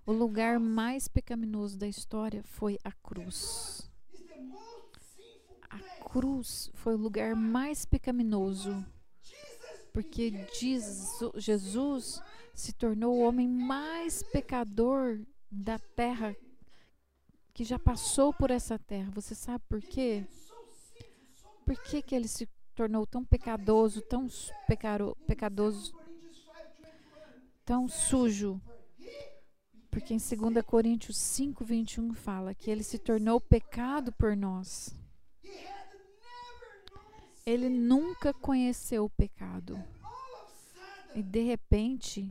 O 0.06 0.12
lugar 0.12 0.60
mais 0.60 1.08
pecaminoso 1.08 1.76
da 1.76 1.88
história 1.88 2.44
foi 2.44 2.78
a 2.84 2.92
cruz. 2.92 3.90
A 5.68 5.80
cruz 6.04 6.70
foi 6.74 6.94
o 6.94 6.96
lugar 6.96 7.34
mais 7.34 7.84
pecaminoso. 7.84 8.86
Porque 9.92 10.46
Jesus 11.34 12.22
se 12.54 12.72
tornou 12.72 13.16
o 13.16 13.22
homem 13.26 13.48
mais 13.48 14.22
pecador 14.22 15.18
da 15.50 15.76
terra 15.76 16.36
que 17.52 17.64
já 17.64 17.80
passou 17.80 18.32
por 18.32 18.52
essa 18.52 18.78
terra. 18.78 19.10
Você 19.10 19.34
sabe 19.34 19.64
por 19.68 19.80
quê? 19.80 20.24
Por 21.64 21.76
que, 21.82 22.00
que 22.00 22.14
ele 22.14 22.28
se 22.28 22.46
tornou 22.76 23.06
tão 23.06 23.24
pecadoso, 23.24 24.02
tão 24.02 24.28
pecaro, 24.68 25.16
pecadoso, 25.26 25.94
tão 27.64 27.88
sujo? 27.88 28.60
Porque 29.90 30.12
em 30.12 30.18
2 30.18 30.62
Coríntios 30.64 31.16
5, 31.16 31.64
21 31.64 32.12
fala 32.12 32.54
que 32.54 32.70
ele 32.70 32.82
se 32.82 32.98
tornou 32.98 33.40
pecado 33.40 34.12
por 34.12 34.36
nós. 34.36 34.94
Ele 37.46 37.70
nunca 37.70 38.34
conheceu 38.34 39.04
o 39.04 39.10
pecado. 39.10 39.82
E 41.14 41.22
de 41.22 41.40
repente, 41.40 42.30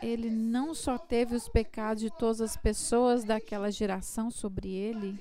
ele 0.00 0.30
não 0.30 0.72
só 0.72 0.96
teve 0.96 1.34
os 1.34 1.48
pecados 1.48 2.00
de 2.00 2.10
todas 2.10 2.40
as 2.40 2.56
pessoas 2.56 3.24
daquela 3.24 3.72
geração 3.72 4.30
sobre 4.30 4.70
ele, 4.70 5.18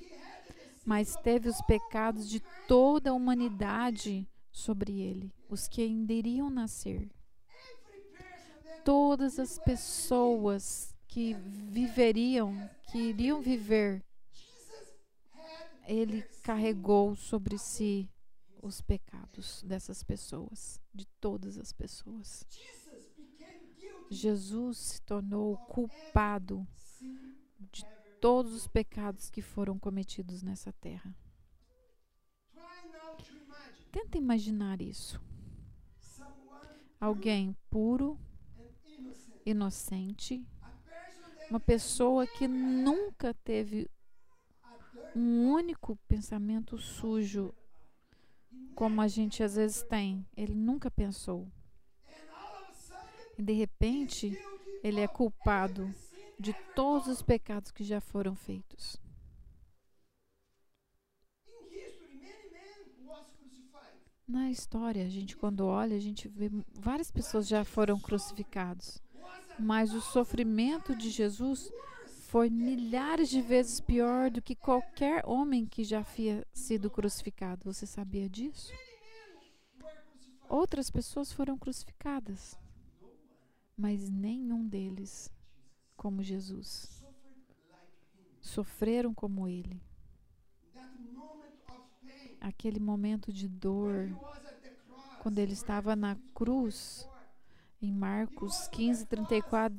mas 0.86 1.16
teve 1.16 1.50
os 1.50 1.60
pecados 1.64 2.30
de 2.30 2.40
toda 2.68 3.10
a 3.10 3.14
humanidade 3.14 4.30
sobre 4.52 5.02
ele, 5.02 5.34
os 5.50 5.68
que 5.68 5.82
ainda 5.82 6.14
iriam 6.14 6.50
nascer. 6.50 7.10
Todas 8.84 9.40
as 9.40 9.58
pessoas 9.58 10.96
que 11.08 11.34
viveriam, 11.34 12.70
que 12.92 13.00
iriam 13.00 13.42
viver, 13.42 14.06
ele 15.88 16.22
carregou 16.44 17.16
sobre 17.16 17.58
si 17.58 18.10
os 18.62 18.82
pecados 18.82 19.64
dessas 19.64 20.04
pessoas, 20.04 20.80
de 20.94 21.06
todas 21.20 21.58
as 21.58 21.72
pessoas. 21.72 22.46
Jesus 24.10 24.78
se 24.78 25.02
tornou 25.02 25.58
culpado 25.58 26.68
de 27.72 27.84
todos 28.26 28.56
os 28.56 28.68
pecados 28.68 29.30
que 29.30 29.40
foram 29.40 29.78
cometidos 29.78 30.42
nessa 30.42 30.74
terra. 30.74 31.16
Tenta 33.92 34.18
imaginar 34.18 34.82
isso. 34.82 35.22
Alguém 37.00 37.56
puro, 37.70 38.20
inocente, 39.46 40.44
uma 41.52 41.60
pessoa 41.60 42.26
que 42.26 42.48
nunca 42.48 43.32
teve 43.44 43.88
um 45.16 45.52
único 45.52 45.96
pensamento 46.08 46.80
sujo, 46.80 47.54
como 48.74 49.02
a 49.02 49.08
gente 49.08 49.44
às 49.44 49.54
vezes 49.54 49.84
tem. 49.84 50.26
Ele 50.36 50.56
nunca 50.56 50.90
pensou. 50.90 51.48
E 53.38 53.44
de 53.44 53.54
repente, 53.54 54.36
ele 54.82 55.00
é 55.00 55.08
culpado 55.08 55.94
de 56.40 56.54
todos 56.76 57.08
os 57.08 57.22
pecados 57.22 57.72
que 57.72 57.84
já 57.84 58.02
foram 58.02 58.36
feitos. 58.36 58.98
Na 64.28 64.50
história, 64.50 65.06
a 65.06 65.10
gente 65.10 65.38
quando 65.38 65.66
olha, 65.66 65.96
a 65.96 66.00
gente 66.00 66.28
vê 66.28 66.50
várias 66.74 67.12
pessoas 67.12 67.48
já 67.48 67.64
foram 67.64 68.00
crucificados. 68.00 69.02
Mas 69.60 69.94
o 69.94 70.02
sofrimento 70.02 70.96
de 70.96 71.10
Jesus 71.12 71.72
foi 72.28 72.50
milhares 72.50 73.30
de 73.30 73.42
vezes 73.42 73.80
pior 73.80 74.32
do 74.32 74.42
que 74.42 74.56
qualquer 74.56 75.24
homem 75.26 75.66
que 75.66 75.84
já 75.84 76.00
havia 76.00 76.46
sido 76.52 76.90
crucificado. 76.90 77.72
Você 77.72 77.86
sabia 77.86 78.28
disso? 78.28 78.74
Outras 80.50 80.90
pessoas 80.90 81.32
foram 81.32 81.58
crucificadas, 81.58 82.58
mas 83.78 84.10
nenhum 84.10 84.68
deles 84.68 85.32
como 85.96 86.24
Jesus. 86.24 87.04
Sofreram 88.42 89.14
como 89.14 89.48
ele. 89.48 89.82
Aquele 92.40 92.80
momento 92.80 93.34
de 93.34 93.48
dor, 93.48 94.10
quando 95.22 95.40
ele 95.40 95.54
estava 95.54 95.96
na 95.96 96.16
cruz, 96.34 97.10
em 97.82 97.92
Marcos 97.92 98.68
15, 98.68 99.06
34, 99.08 99.78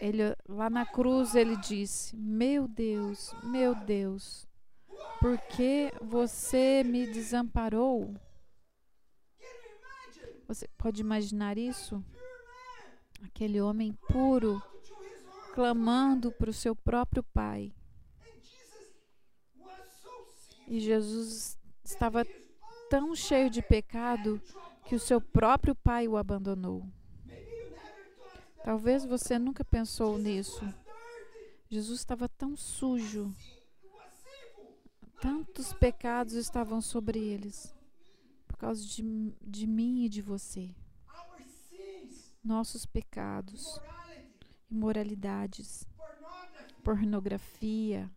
ele, 0.00 0.22
lá 0.48 0.70
na 0.70 0.86
cruz 0.86 1.34
ele 1.34 1.56
disse: 1.56 2.16
Meu 2.16 2.66
Deus, 2.66 3.34
meu 3.42 3.74
Deus, 3.74 4.48
por 5.20 5.36
que 5.38 5.92
você 6.00 6.82
me 6.84 7.06
desamparou? 7.06 8.14
Você 10.46 10.66
pode 10.78 11.02
imaginar 11.02 11.58
isso? 11.58 12.02
Aquele 13.22 13.60
homem 13.60 13.92
puro, 14.08 14.62
clamando 15.54 16.30
para 16.32 16.50
o 16.50 16.52
seu 16.52 16.74
próprio 16.74 17.22
pai. 17.22 17.72
E 20.66 20.80
Jesus 20.80 21.58
estava 21.84 22.26
tão 22.90 23.14
cheio 23.14 23.50
de 23.50 23.62
pecado 23.62 24.40
que 24.86 24.94
o 24.94 25.00
seu 25.00 25.20
próprio 25.20 25.74
pai 25.74 26.06
o 26.06 26.16
abandonou. 26.16 26.86
Talvez 28.64 29.04
você 29.04 29.38
nunca 29.38 29.64
pensou 29.64 30.18
nisso. 30.18 30.62
Jesus 31.70 32.00
estava 32.00 32.28
tão 32.28 32.56
sujo, 32.56 33.34
tantos 35.20 35.72
pecados 35.72 36.34
estavam 36.34 36.80
sobre 36.80 37.18
eles, 37.18 37.74
por 38.46 38.56
causa 38.56 38.84
de, 38.86 39.32
de 39.42 39.66
mim 39.66 40.04
e 40.04 40.08
de 40.08 40.22
você 40.22 40.74
nossos 42.48 42.86
pecados, 42.86 43.78
imoralidades, 44.70 45.86
pornografia, 46.82 48.10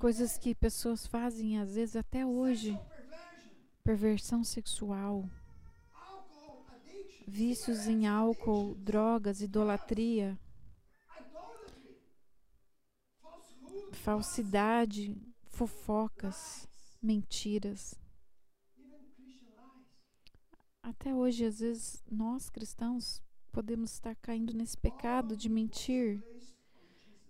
coisas 0.00 0.36
que 0.36 0.52
pessoas 0.52 1.06
fazem 1.06 1.60
às 1.60 1.76
vezes 1.76 1.94
até 1.94 2.26
hoje, 2.26 2.76
perversão 3.84 4.42
sexual, 4.42 5.30
vícios 7.26 7.86
em 7.86 8.08
álcool, 8.08 8.74
drogas, 8.74 9.40
idolatria, 9.40 10.36
falsidade, 13.92 15.16
fofocas, 15.46 16.68
mentiras. 17.00 18.03
Até 20.84 21.14
hoje, 21.14 21.46
às 21.46 21.60
vezes, 21.60 22.04
nós 22.10 22.50
cristãos 22.50 23.22
podemos 23.50 23.90
estar 23.90 24.14
caindo 24.16 24.52
nesse 24.52 24.76
pecado 24.76 25.34
de 25.34 25.48
mentir. 25.48 26.22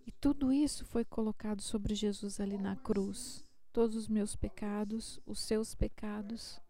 E 0.04 0.10
tudo 0.10 0.52
isso 0.52 0.84
foi 0.84 1.04
colocado 1.04 1.62
sobre 1.62 1.94
Jesus 1.94 2.40
ali 2.40 2.58
na 2.58 2.74
cruz. 2.74 3.44
Todos 3.72 3.94
os 3.94 4.08
meus 4.08 4.34
pecados, 4.34 5.20
os 5.24 5.38
seus 5.38 5.72
pecados, 5.72 6.60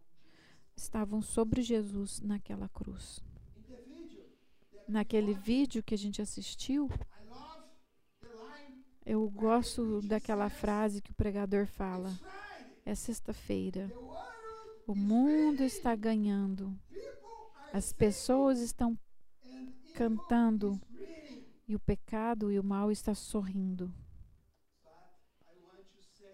estavam 0.77 1.23
sobre 1.23 1.63
Jesus 1.63 2.21
naquela 2.21 2.69
cruz. 2.69 3.19
Naquele 4.87 5.33
vídeo 5.33 5.83
que 5.83 5.95
a 5.95 5.99
gente 5.99 6.21
assistiu, 6.21 6.91
eu 9.07 9.27
gosto 9.31 10.03
daquela 10.03 10.51
frase 10.51 11.01
que 11.01 11.13
o 11.13 11.15
pregador 11.15 11.67
fala: 11.67 12.13
é 12.85 12.95
sexta-feira. 12.95 13.91
O 14.87 14.95
mundo 14.95 15.63
está 15.63 15.97
ganhando. 15.97 16.79
As 17.73 17.93
pessoas 17.93 18.61
estão 18.61 18.99
cantando 19.95 20.81
e 21.67 21.75
o 21.75 21.81
pecado 21.81 22.53
e 22.53 22.59
o 22.59 22.65
mal 22.65 22.91
está 22.91 23.15
sorrindo. 23.15 23.93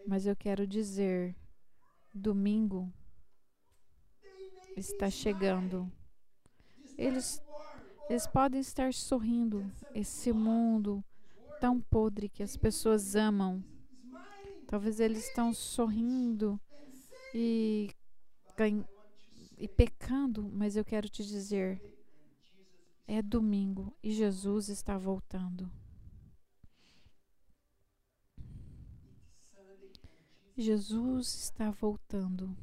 Mas 0.07 0.27
eu 0.27 0.35
quero 0.35 0.67
dizer, 0.67 1.37
domingo 2.13 2.93
está 4.77 5.09
chegando. 5.09 5.91
Eles, 6.99 7.41
eles 8.09 8.27
podem 8.27 8.61
estar 8.61 8.93
sorrindo. 8.93 9.71
Esse 9.95 10.33
mundo 10.33 11.05
tão 11.61 11.81
podre 11.81 12.29
que 12.29 12.43
as 12.43 12.57
pessoas 12.57 13.15
amam. 13.15 13.63
Talvez 14.67 14.99
eles 14.99 15.29
estão 15.29 15.53
sorrindo 15.53 16.61
e, 17.35 17.91
e 18.69 19.69
pecando, 19.69 20.51
mas 20.53 20.77
eu 20.77 20.85
quero 20.85 21.09
te 21.09 21.25
dizer: 21.25 21.81
é 23.07 23.21
domingo 23.21 23.95
e 24.03 24.13
Jesus 24.13 24.69
está 24.69 24.97
voltando. 24.97 25.71
Jesus 30.57 31.45
está 31.45 31.71
voltando. 31.71 32.55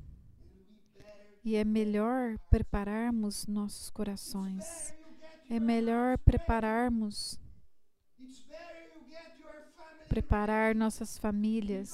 E 1.44 1.56
é 1.56 1.64
melhor 1.64 2.38
prepararmos 2.50 3.48
nossos 3.48 3.90
corações. 3.90 4.94
É 5.50 5.60
melhor 5.60 6.18
prepararmos 6.20 7.40
preparar 10.08 10.74
nossas 10.74 11.18
famílias, 11.18 11.92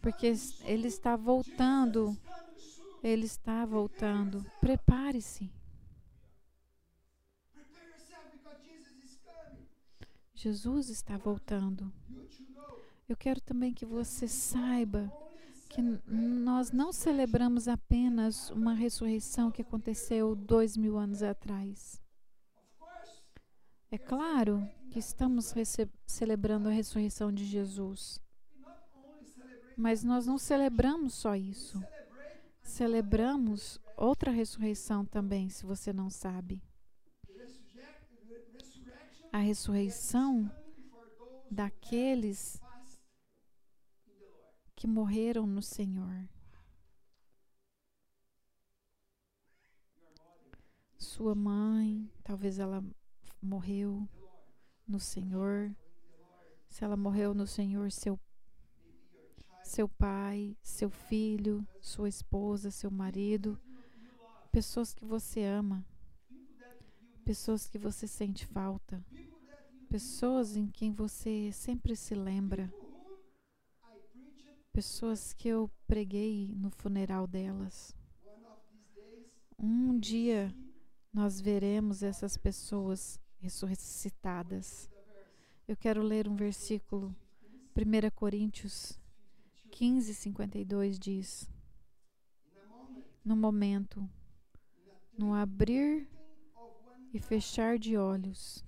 porque 0.00 0.32
ele 0.64 0.88
está 0.88 1.16
voltando. 1.16 2.16
Ele 3.02 3.24
está 3.24 3.64
voltando. 3.64 4.44
Prepare-se. 4.60 5.50
Jesus 10.34 10.88
está 10.88 11.16
voltando. 11.18 11.92
Eu 13.08 13.16
quero 13.16 13.40
também 13.40 13.74
que 13.74 13.84
você 13.84 14.26
saiba 14.28 15.12
que 15.68 15.82
nós 15.82 16.72
não 16.72 16.92
celebramos 16.92 17.68
apenas 17.68 18.50
uma 18.50 18.74
ressurreição 18.74 19.50
que 19.50 19.62
aconteceu 19.62 20.34
dois 20.34 20.76
mil 20.76 20.96
anos 20.96 21.22
atrás. 21.22 22.02
É 23.90 23.98
claro 23.98 24.68
que 24.90 24.98
estamos 24.98 25.52
celebrando 26.06 26.68
a 26.68 26.72
ressurreição 26.72 27.32
de 27.32 27.44
Jesus. 27.44 28.20
Mas 29.76 30.04
nós 30.04 30.26
não 30.26 30.38
celebramos 30.38 31.14
só 31.14 31.34
isso. 31.34 31.82
Celebramos 32.70 33.80
outra 33.96 34.30
ressurreição 34.30 35.04
também, 35.04 35.50
se 35.50 35.66
você 35.66 35.92
não 35.92 36.08
sabe. 36.08 36.62
A 39.32 39.38
ressurreição 39.38 40.48
daqueles 41.50 42.60
que 44.76 44.86
morreram 44.86 45.48
no 45.48 45.60
Senhor. 45.60 46.28
Sua 50.96 51.34
mãe, 51.34 52.08
talvez 52.22 52.60
ela 52.60 52.84
morreu 53.42 54.08
no 54.86 55.00
Senhor. 55.00 55.74
Se 56.68 56.84
ela 56.84 56.96
morreu 56.96 57.34
no 57.34 57.48
Senhor, 57.48 57.90
seu 57.90 58.18
seu 59.70 59.88
pai, 59.88 60.56
seu 60.62 60.90
filho, 60.90 61.64
sua 61.80 62.08
esposa, 62.08 62.72
seu 62.72 62.90
marido, 62.90 63.56
pessoas 64.50 64.92
que 64.92 65.04
você 65.04 65.44
ama, 65.44 65.86
pessoas 67.24 67.68
que 67.68 67.78
você 67.78 68.08
sente 68.08 68.44
falta, 68.46 69.00
pessoas 69.88 70.56
em 70.56 70.66
quem 70.66 70.92
você 70.92 71.52
sempre 71.52 71.94
se 71.94 72.16
lembra 72.16 72.68
pessoas 74.72 75.32
que 75.32 75.48
eu 75.48 75.70
preguei 75.86 76.54
no 76.56 76.70
funeral 76.70 77.26
delas. 77.26 77.94
Um 79.58 79.98
dia 79.98 80.54
nós 81.12 81.40
veremos 81.40 82.02
essas 82.02 82.36
pessoas 82.36 83.20
ressuscitadas. 83.40 84.88
Eu 85.66 85.76
quero 85.76 86.02
ler 86.02 86.28
um 86.28 86.36
versículo, 86.36 87.14
1 87.76 88.10
Coríntios 88.14 88.99
15, 89.70 90.14
52 90.14 90.98
diz: 90.98 91.48
No 93.24 93.36
momento, 93.36 94.08
no 95.16 95.34
abrir 95.34 96.08
e 97.12 97.18
fechar 97.18 97.78
de 97.78 97.96
olhos, 97.96 98.64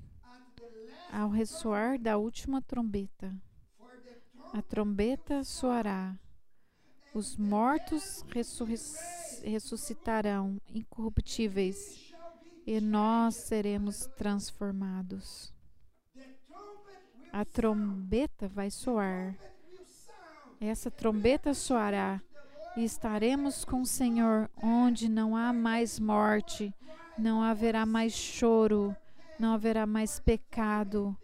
ao 1.11 1.29
ressoar 1.29 1.99
da 1.99 2.17
última 2.17 2.62
trombeta, 2.62 3.35
a 4.53 4.62
trombeta 4.62 5.45
soará, 5.45 6.19
os 7.15 7.37
mortos 7.37 8.25
ressuscitarão 9.43 10.59
incorruptíveis 10.69 12.12
e 12.67 12.81
nós 12.81 13.35
seremos 13.35 14.07
transformados. 14.17 15.53
A 17.33 17.45
trombeta 17.45 18.49
vai 18.49 18.71
soar. 18.71 19.52
Essa 20.64 20.92
trombeta 20.92 21.55
soará 21.55 22.22
e 22.77 22.85
estaremos 22.85 23.64
com 23.64 23.81
o 23.81 23.87
Senhor, 23.87 24.48
onde 24.62 25.09
não 25.09 25.37
há 25.37 25.53
mais 25.53 25.98
morte, 25.98 26.72
não 27.18 27.42
haverá 27.42 27.85
mais 27.85 28.12
choro, 28.12 28.96
não 29.40 29.55
haverá 29.55 29.87
mais 29.87 30.20
pecado, 30.20 31.18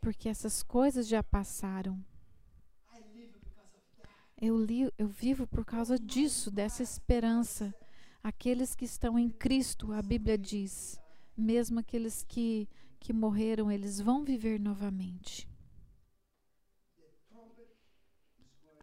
porque 0.00 0.28
essas 0.28 0.62
coisas 0.62 1.08
já 1.08 1.20
passaram. 1.20 1.98
Eu, 4.40 4.56
li, 4.56 4.88
eu 4.96 5.08
vivo 5.08 5.44
por 5.44 5.64
causa 5.64 5.98
disso, 5.98 6.52
dessa 6.52 6.80
esperança. 6.82 7.74
Aqueles 8.22 8.76
que 8.76 8.84
estão 8.84 9.18
em 9.18 9.28
Cristo, 9.28 9.92
a 9.92 10.00
Bíblia 10.00 10.38
diz, 10.38 11.00
mesmo 11.36 11.80
aqueles 11.80 12.22
que, 12.22 12.68
que 13.00 13.12
morreram, 13.12 13.68
eles 13.68 14.00
vão 14.00 14.22
viver 14.22 14.60
novamente. 14.60 15.52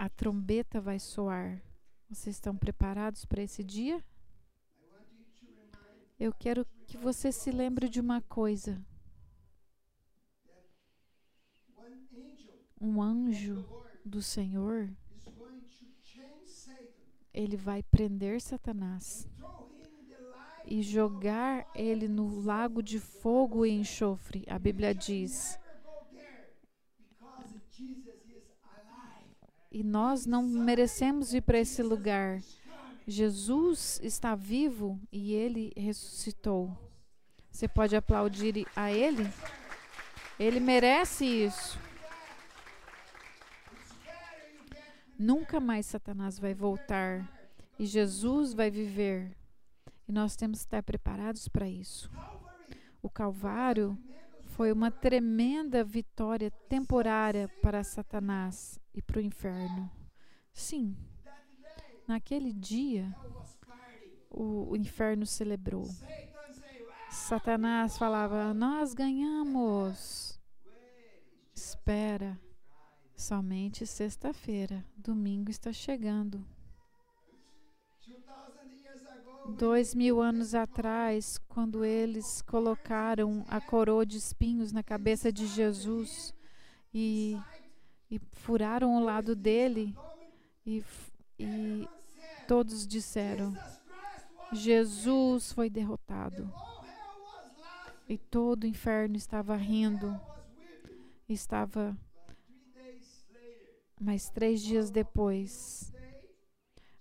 A 0.02 0.10
trombeta 0.10 0.82
vai 0.82 0.98
soar. 0.98 1.62
Vocês 2.10 2.36
estão 2.36 2.58
preparados 2.58 3.24
para 3.24 3.44
esse 3.44 3.64
dia? 3.64 4.04
Eu 6.20 6.34
quero 6.34 6.66
que 6.88 6.98
você 6.98 7.32
se 7.32 7.52
lembre 7.52 7.88
de 7.88 8.00
uma 8.00 8.20
coisa. 8.20 8.84
um 12.82 13.00
anjo 13.00 13.64
do 14.04 14.24
Senhor, 14.24 14.90
ele 17.32 17.56
vai 17.56 17.84
prender 17.84 18.42
Satanás 18.42 19.30
e 20.66 20.82
jogar 20.82 21.70
ele 21.76 22.08
no 22.08 22.40
lago 22.40 22.82
de 22.82 23.00
fogo 23.00 23.68
e 23.68 23.70
enxofre. 23.70 24.46
A 24.50 24.58
Bíblia 24.58 24.96
diz. 24.96 25.61
E 29.72 29.84
nós 29.84 30.26
não 30.26 30.44
merecemos 30.44 31.34
ir 31.34 31.42
para 31.42 31.60
esse 31.60 31.82
lugar. 31.82 32.42
Jesus 33.08 34.02
está 34.04 34.36
vivo 34.36 35.00
e 35.10 35.34
ele 35.34 35.72
ressuscitou. 35.78 36.78
Você 37.50 37.70
pode 37.70 37.96
aplaudir 37.96 38.68
a 38.76 38.92
ele? 38.92 39.32
Ele 40.38 40.60
merece 40.60 41.26
isso. 41.26 41.80
Nunca 45.18 45.60
mais 45.60 45.86
Satanás 45.86 46.38
vai 46.38 46.54
voltar 46.54 47.30
e 47.80 47.86
Jesus 47.86 48.54
vai 48.54 48.70
viver. 48.70 49.38
E 50.06 50.12
nós 50.12 50.36
temos 50.36 50.60
que 50.60 50.66
estar 50.66 50.84
preparados 50.84 51.48
para 51.48 51.70
isso. 51.70 52.12
O 53.02 53.10
Calvário 53.10 53.98
foi 54.48 54.72
uma 54.72 54.92
tremenda 54.92 55.82
vitória 55.82 56.52
temporária 56.68 57.48
para 57.62 57.84
Satanás 57.84 58.81
e 58.94 59.02
para 59.02 59.18
o 59.18 59.22
inferno. 59.22 59.90
Sim, 60.54 60.96
naquele 62.08 62.52
dia 62.54 63.16
o, 64.30 64.72
o 64.72 64.76
inferno 64.76 65.26
celebrou. 65.26 65.88
Satanás 67.10 67.98
falava: 67.98 68.54
Nós 68.54 68.94
ganhamos. 68.94 70.40
espera 71.54 72.40
somente 73.16 73.86
sexta-feira. 73.86 74.84
Domingo 74.98 75.52
está 75.52 75.72
chegando. 75.72 76.44
Dois 79.58 79.94
mil 79.94 80.22
anos 80.22 80.56
atrás, 80.56 81.38
quando 81.48 81.84
eles 81.84 82.42
colocaram 82.42 83.44
a 83.48 83.60
coroa 83.60 84.06
de 84.06 84.18
espinhos 84.18 84.72
na 84.72 84.84
cabeça 84.84 85.32
de 85.32 85.48
Jesus 85.48 86.34
e, 86.94 87.38
e 88.12 88.20
furaram 88.34 88.98
o 88.98 89.00
lado 89.00 89.34
dele, 89.34 89.96
e, 90.66 90.84
e 91.40 91.88
todos 92.46 92.86
disseram: 92.86 93.58
Jesus 94.52 95.54
foi 95.54 95.70
derrotado. 95.70 96.54
E 98.10 98.18
todo 98.18 98.66
o 98.66 98.68
inferno 98.68 99.16
estava 99.16 99.56
rindo. 99.56 100.20
Estava. 101.30 101.98
Mas 104.00 104.30
três 104.30 104.62
dias 104.62 104.92
depois, 104.92 105.94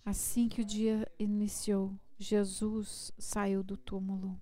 assim 0.04 0.48
que 0.48 0.60
o 0.60 0.64
dia 0.64 1.10
iniciou, 1.18 1.92
Jesus 2.16 3.10
saiu 3.18 3.64
do 3.64 3.76
túmulo. 3.76 4.38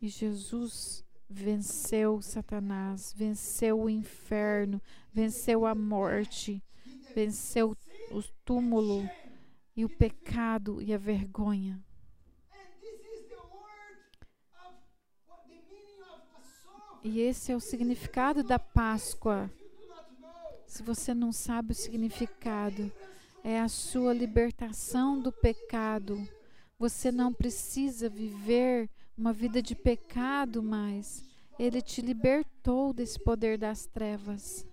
E 0.00 0.08
Jesus 0.08 1.04
venceu 1.32 2.20
Satanás, 2.20 3.12
venceu 3.16 3.80
o 3.80 3.90
inferno, 3.90 4.80
venceu 5.12 5.66
a 5.66 5.74
morte, 5.74 6.62
venceu 7.14 7.76
o 8.10 8.22
túmulo 8.44 9.08
e 9.74 9.84
o 9.84 9.88
pecado 9.88 10.80
e 10.82 10.92
a 10.92 10.98
vergonha. 10.98 11.82
E 17.04 17.20
esse 17.20 17.50
é 17.50 17.56
o 17.56 17.60
significado 17.60 18.44
da 18.44 18.60
Páscoa. 18.60 19.50
Se 20.66 20.82
você 20.82 21.12
não 21.12 21.32
sabe 21.32 21.72
o 21.72 21.74
significado, 21.74 22.92
é 23.42 23.60
a 23.60 23.68
sua 23.68 24.14
libertação 24.14 25.20
do 25.20 25.32
pecado. 25.32 26.26
Você 26.78 27.10
não 27.10 27.32
precisa 27.32 28.08
viver 28.08 28.88
uma 29.16 29.32
vida 29.32 29.62
de 29.62 29.74
pecado 29.74 30.62
mais. 30.62 31.24
Ele 31.58 31.82
te 31.82 32.00
libertou 32.00 32.92
desse 32.92 33.18
poder 33.18 33.58
das 33.58 33.86
trevas. 33.86 34.66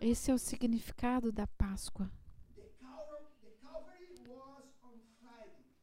Esse 0.00 0.30
é 0.30 0.34
o 0.34 0.38
significado 0.38 1.32
da 1.32 1.46
Páscoa. 1.46 2.10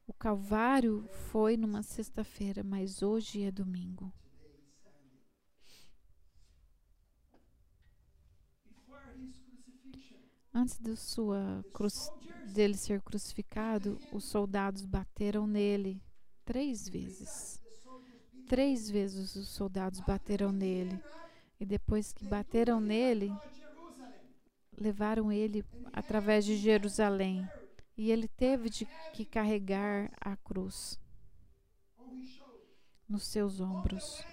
O 0.08 0.14
Calvário 0.14 1.08
foi 1.32 1.58
numa 1.58 1.82
sexta-feira, 1.82 2.64
mas 2.64 3.02
hoje 3.02 3.44
é 3.44 3.52
domingo. 3.52 4.14
Antes 10.54 10.78
de 10.78 10.96
sua 10.96 11.66
dele 12.54 12.78
ser 12.78 13.02
crucificado, 13.02 14.00
os 14.14 14.24
soldados 14.24 14.86
bateram 14.86 15.46
nele 15.46 16.02
três 16.46 16.88
vezes. 16.88 17.62
Três 18.48 18.90
vezes 18.90 19.36
os 19.36 19.50
soldados 19.50 20.00
bateram 20.02 20.52
nele. 20.52 21.02
E 21.60 21.66
depois 21.66 22.14
que 22.14 22.26
bateram 22.26 22.80
nele, 22.80 23.34
levaram 24.78 25.32
ele 25.32 25.66
através 25.92 26.46
de 26.46 26.56
Jerusalém. 26.56 27.48
E 27.98 28.12
ele 28.12 28.28
teve 28.28 28.70
de 28.70 28.88
que 29.14 29.26
carregar 29.26 30.12
a 30.20 30.36
cruz 30.38 31.00
nos 33.08 33.24
seus 33.24 33.60
ombros. 33.60 34.24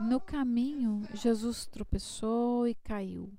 No 0.00 0.20
caminho, 0.20 1.02
Jesus 1.14 1.66
tropeçou 1.66 2.66
e 2.66 2.74
caiu. 2.74 3.32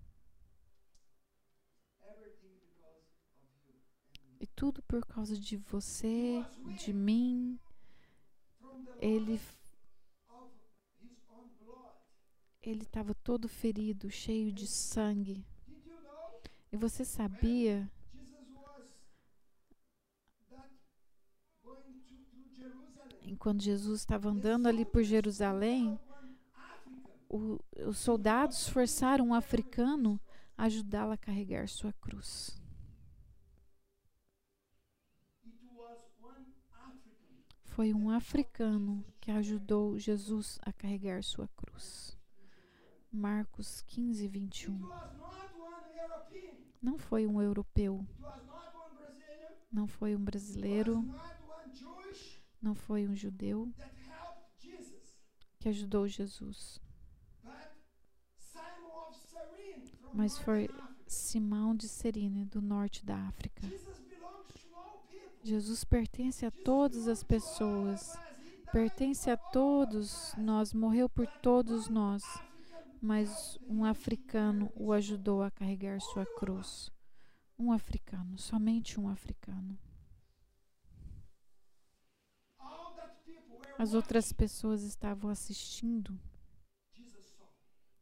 E 4.40 4.46
tudo 4.48 4.82
por 4.84 5.06
causa 5.06 5.38
de 5.38 5.58
você, 5.58 6.46
de 6.78 6.94
mim. 6.94 7.60
Ele 9.00 9.40
ele 12.62 12.84
estava 12.84 13.16
todo 13.16 13.48
ferido, 13.48 14.10
cheio 14.10 14.52
de 14.52 14.68
sangue. 14.68 15.46
E 16.72 16.76
você 16.76 17.06
sabia 17.06 17.90
enquanto 23.24 23.62
Jesus 23.62 24.00
estava 24.00 24.30
andando 24.30 24.68
ali 24.68 24.86
por 24.86 25.04
Jerusalém, 25.04 26.00
o, 27.30 27.60
os 27.86 27.98
soldados 27.98 28.68
forçaram 28.70 29.28
um 29.28 29.34
africano 29.34 30.20
a 30.58 30.64
ajudá-lo 30.64 31.12
a 31.12 31.18
carregar 31.18 31.68
sua 31.68 31.94
cruz. 31.94 32.60
Foi 37.78 37.94
um 37.94 38.10
africano 38.10 39.06
que 39.22 39.30
ajudou 39.30 40.00
Jesus 40.00 40.58
a 40.64 40.74
carregar 40.74 41.24
sua 41.24 41.48
cruz. 41.50 42.18
Marcos 43.12 43.82
15, 43.82 44.28
21. 44.28 44.80
Não 46.82 46.98
foi 46.98 47.28
um 47.28 47.40
europeu. 47.40 48.04
Não 49.72 49.86
foi 49.86 50.16
um 50.16 50.26
brasileiro. 50.26 51.06
Não 52.60 52.74
foi 52.74 53.08
um 53.08 53.16
judeu 53.16 53.72
que 55.60 55.70
ajudou 55.70 56.08
Jesus. 56.08 56.82
Mas 60.16 60.36
foi 60.40 60.68
Simão 61.06 61.76
de 61.76 61.88
Serine, 61.88 62.44
do 62.44 62.60
norte 62.60 63.06
da 63.06 63.28
África. 63.28 63.68
Jesus 65.48 65.86
pertence 65.86 66.46
a 66.46 66.52
todas 66.52 67.08
as 67.08 67.24
pessoas, 67.24 68.20
pertence 68.70 69.30
a 69.30 69.38
todos 69.38 70.34
nós, 70.38 70.74
morreu 70.74 71.08
por 71.08 71.26
todos 71.26 71.88
nós, 71.88 72.22
mas 73.02 73.58
um 73.66 73.86
africano 73.86 74.70
o 74.76 74.92
ajudou 74.92 75.42
a 75.42 75.50
carregar 75.50 76.02
sua 76.02 76.26
cruz. 76.26 76.92
Um 77.58 77.72
africano, 77.72 78.38
somente 78.38 79.00
um 79.00 79.08
africano. 79.08 79.80
As 83.80 83.94
outras 83.94 84.34
pessoas 84.34 84.84
estavam 84.84 85.30
assistindo 85.30 86.20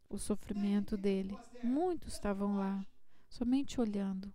o 0.09 0.17
sofrimento 0.17 0.97
dele. 0.97 1.37
Muitos 1.63 2.13
estavam 2.13 2.57
lá, 2.57 2.83
somente 3.29 3.79
olhando. 3.79 4.33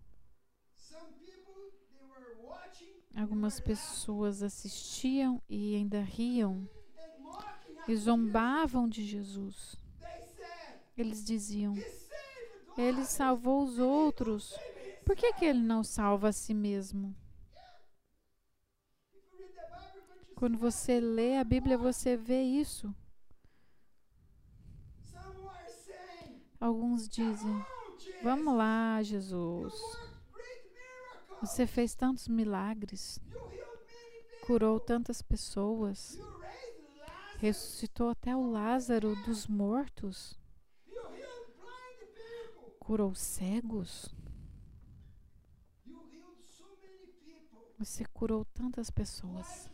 Algumas 3.14 3.60
pessoas 3.60 4.42
assistiam 4.42 5.42
e 5.48 5.74
ainda 5.74 6.00
riam 6.00 6.68
e 7.88 7.96
zombavam 7.96 8.88
de 8.88 9.04
Jesus. 9.04 9.76
Eles 10.96 11.24
diziam: 11.24 11.74
Ele 12.76 13.04
salvou 13.04 13.64
os 13.64 13.78
outros, 13.78 14.54
por 15.04 15.16
que, 15.16 15.32
que 15.34 15.44
ele 15.44 15.60
não 15.60 15.82
salva 15.82 16.28
a 16.28 16.32
si 16.32 16.54
mesmo? 16.54 17.14
Quando 20.36 20.56
você 20.56 21.00
lê 21.00 21.36
a 21.36 21.44
Bíblia, 21.44 21.76
você 21.76 22.16
vê 22.16 22.42
isso. 22.42 22.94
Alguns 26.60 27.08
dizem: 27.08 27.64
Vamos 28.22 28.54
lá, 28.54 29.02
Jesus. 29.02 29.74
Você 31.40 31.66
fez 31.66 31.94
tantos 31.94 32.28
milagres, 32.28 33.18
curou 34.46 34.78
tantas 34.78 35.22
pessoas, 35.22 36.18
ressuscitou 37.38 38.10
até 38.10 38.36
o 38.36 38.50
Lázaro 38.50 39.16
dos 39.24 39.46
mortos, 39.46 40.38
curou 42.78 43.14
cegos. 43.14 44.14
Você 47.78 48.04
curou 48.04 48.44
tantas 48.44 48.90
pessoas. 48.90 49.70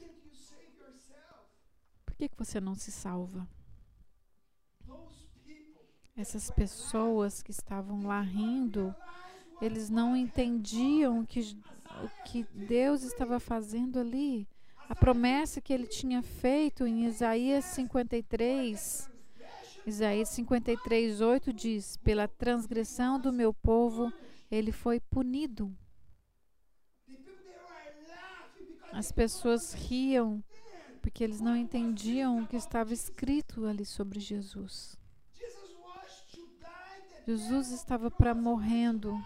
Por 2.04 2.14
que, 2.14 2.28
que 2.28 2.38
você 2.38 2.60
não 2.60 2.76
se 2.76 2.92
salva? 2.92 3.48
Essas 6.16 6.48
pessoas 6.48 7.42
que 7.42 7.50
estavam 7.50 8.06
lá 8.06 8.20
rindo 8.20 8.94
eles 9.60 9.90
não 9.90 10.16
entendiam 10.16 11.20
o 11.20 11.26
que, 11.26 11.40
o 11.40 12.24
que 12.24 12.44
Deus 12.52 13.02
estava 13.02 13.40
fazendo 13.40 13.98
ali. 13.98 14.48
A 14.88 14.94
promessa 14.94 15.60
que 15.60 15.72
ele 15.72 15.86
tinha 15.86 16.22
feito 16.22 16.86
em 16.86 17.06
Isaías 17.06 17.64
53. 17.64 19.10
Isaías 19.86 20.28
53, 20.30 21.20
8 21.20 21.52
diz: 21.52 21.96
Pela 21.96 22.28
transgressão 22.28 23.18
do 23.18 23.32
meu 23.32 23.52
povo, 23.52 24.12
ele 24.50 24.72
foi 24.72 25.00
punido. 25.00 25.76
As 28.92 29.12
pessoas 29.12 29.72
riam 29.72 30.42
porque 31.06 31.22
eles 31.22 31.40
não 31.40 31.54
entendiam 31.54 32.40
o 32.40 32.46
que 32.48 32.56
estava 32.56 32.92
escrito 32.92 33.64
ali 33.64 33.84
sobre 33.84 34.18
Jesus. 34.18 34.98
Jesus 37.24 37.70
estava 37.70 38.10
para 38.10 38.34
morrendo. 38.34 39.16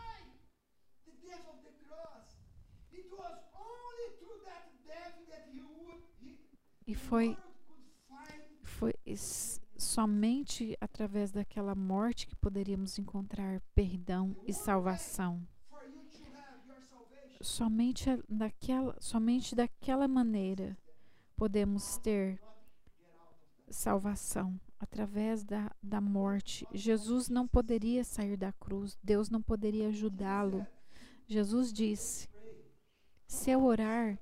E 6.91 6.95
foi, 6.97 7.39
foi 8.65 8.93
somente 9.79 10.77
através 10.81 11.31
daquela 11.31 11.73
morte 11.73 12.27
que 12.27 12.35
poderíamos 12.35 12.99
encontrar 12.99 13.63
perdão 13.77 14.37
e 14.45 14.53
salvação. 14.53 15.41
Somente 17.41 18.07
daquela, 18.29 18.97
somente 18.99 19.55
daquela 19.55 20.09
maneira 20.09 20.77
podemos 21.37 21.97
ter 21.99 22.43
salvação 23.71 24.61
através 24.81 25.45
da, 25.45 25.71
da 25.81 26.01
morte. 26.01 26.67
Jesus 26.73 27.29
não 27.29 27.47
poderia 27.47 28.03
sair 28.03 28.37
da 28.37 28.53
cruz, 28.53 28.99
Deus 29.01 29.31
não 29.31 29.41
poderia 29.41 29.91
ajudá-lo. 29.91 30.67
Jesus 31.29 31.73
disse: 31.73 32.29
Se 33.29 33.53
eu 33.53 33.63
orar, 33.63 34.19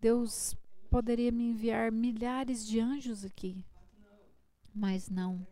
Deus 0.00 0.56
poderia 0.90 1.30
me 1.30 1.50
enviar 1.50 1.92
milhares 1.92 2.66
de 2.66 2.80
anjos 2.80 3.24
aqui. 3.24 3.64
Mas 4.74 5.08
não. 5.08 5.46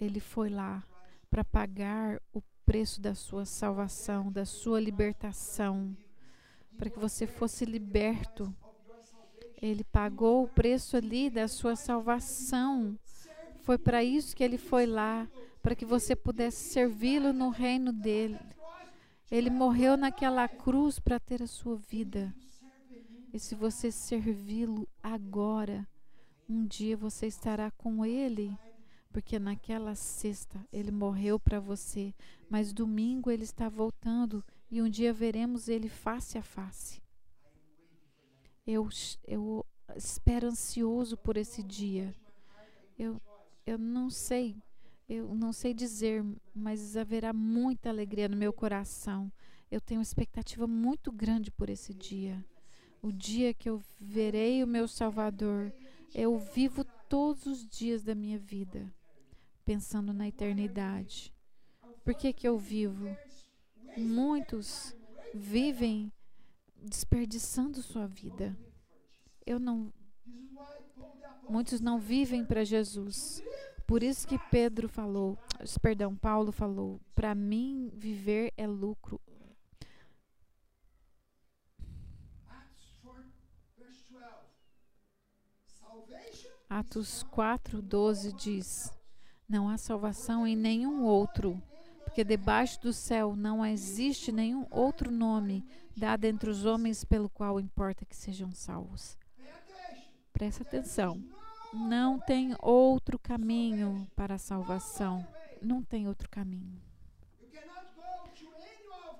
Ele 0.00 0.20
foi 0.20 0.48
lá 0.48 0.84
para 1.30 1.44
pagar 1.44 2.20
o 2.32 2.42
preço 2.64 3.00
da 3.00 3.14
sua 3.14 3.44
salvação, 3.44 4.30
da 4.30 4.44
sua 4.44 4.80
libertação, 4.80 5.96
para 6.76 6.90
que 6.90 6.98
você 6.98 7.26
fosse 7.26 7.64
liberto. 7.64 8.54
Ele 9.60 9.82
pagou 9.84 10.44
o 10.44 10.48
preço 10.48 10.96
ali 10.96 11.28
da 11.28 11.48
sua 11.48 11.74
salvação. 11.74 12.98
Foi 13.62 13.76
para 13.76 14.04
isso 14.04 14.36
que 14.36 14.44
ele 14.44 14.58
foi 14.58 14.86
lá, 14.86 15.28
para 15.62 15.74
que 15.74 15.84
você 15.84 16.14
pudesse 16.14 16.70
servi-lo 16.70 17.32
no 17.32 17.50
reino 17.50 17.92
dele. 17.92 18.38
Ele 19.30 19.50
morreu 19.50 19.96
naquela 19.96 20.48
cruz 20.48 20.98
para 20.98 21.18
ter 21.18 21.42
a 21.42 21.46
sua 21.46 21.76
vida. 21.76 22.34
E 23.32 23.38
se 23.38 23.54
você 23.54 23.90
servi-lo 23.90 24.88
agora, 25.02 25.86
um 26.48 26.66
dia 26.66 26.96
você 26.96 27.26
estará 27.26 27.70
com 27.70 28.04
ele, 28.04 28.56
porque 29.12 29.38
naquela 29.38 29.94
sexta 29.94 30.64
ele 30.72 30.90
morreu 30.90 31.38
para 31.38 31.60
você, 31.60 32.14
mas 32.48 32.72
domingo 32.72 33.30
ele 33.30 33.44
está 33.44 33.68
voltando 33.68 34.42
e 34.70 34.80
um 34.80 34.88
dia 34.88 35.12
veremos 35.12 35.68
ele 35.68 35.88
face 35.88 36.38
a 36.38 36.42
face. 36.42 37.02
Eu, 38.66 38.88
eu 39.26 39.64
espero 39.96 40.48
ansioso 40.48 41.16
por 41.16 41.36
esse 41.36 41.62
dia. 41.62 42.14
Eu, 42.98 43.20
eu 43.66 43.78
não 43.78 44.10
sei, 44.10 44.56
eu 45.08 45.34
não 45.34 45.52
sei 45.52 45.72
dizer, 45.74 46.24
mas 46.54 46.96
haverá 46.96 47.32
muita 47.32 47.88
alegria 47.88 48.28
no 48.28 48.36
meu 48.36 48.52
coração. 48.52 49.30
Eu 49.70 49.80
tenho 49.80 49.98
uma 50.00 50.02
expectativa 50.02 50.66
muito 50.66 51.12
grande 51.12 51.50
por 51.50 51.68
esse 51.68 51.92
dia. 51.92 52.42
O 53.02 53.12
dia 53.12 53.54
que 53.54 53.68
eu 53.68 53.82
verei 54.00 54.62
o 54.62 54.66
meu 54.66 54.88
Salvador, 54.88 55.72
eu 56.14 56.38
vivo 56.38 56.84
todos 57.08 57.46
os 57.46 57.66
dias 57.66 58.02
da 58.02 58.14
minha 58.14 58.38
vida 58.38 58.92
pensando 59.64 60.14
na 60.14 60.26
eternidade. 60.26 61.34
Por 62.02 62.14
que, 62.14 62.32
que 62.32 62.48
eu 62.48 62.58
vivo? 62.58 63.14
Muitos 63.98 64.96
vivem 65.34 66.10
desperdiçando 66.82 67.82
sua 67.82 68.06
vida. 68.06 68.56
Eu 69.44 69.58
não 69.58 69.92
Muitos 71.48 71.80
não 71.80 71.98
vivem 71.98 72.44
para 72.44 72.64
Jesus. 72.64 73.42
Por 73.86 74.02
isso 74.02 74.28
que 74.28 74.38
Pedro 74.50 74.88
falou, 74.88 75.38
perdão, 75.80 76.14
Paulo 76.14 76.52
falou, 76.52 77.00
para 77.14 77.34
mim 77.34 77.90
viver 77.94 78.52
é 78.56 78.66
lucro. 78.66 79.20
Atos 86.68 87.22
4, 87.24 87.80
12 87.80 88.32
diz: 88.32 88.92
Não 89.48 89.68
há 89.68 89.78
salvação 89.78 90.46
em 90.46 90.54
nenhum 90.54 91.04
outro, 91.04 91.62
porque 92.04 92.22
debaixo 92.22 92.80
do 92.80 92.92
céu 92.92 93.34
não 93.34 93.64
existe 93.64 94.30
nenhum 94.30 94.66
outro 94.70 95.10
nome 95.10 95.64
dado 95.96 96.24
entre 96.24 96.50
os 96.50 96.64
homens 96.64 97.04
pelo 97.04 97.28
qual 97.28 97.58
importa 97.58 98.04
que 98.04 98.16
sejam 98.16 98.52
salvos. 98.52 99.16
Presta 100.32 100.62
atenção. 100.62 101.22
Não 101.72 102.18
tem 102.18 102.54
outro 102.60 103.18
caminho 103.18 104.06
para 104.14 104.34
a 104.34 104.38
salvação. 104.38 105.26
Não 105.60 105.82
tem 105.82 106.06
outro 106.06 106.28
caminho. 106.28 106.80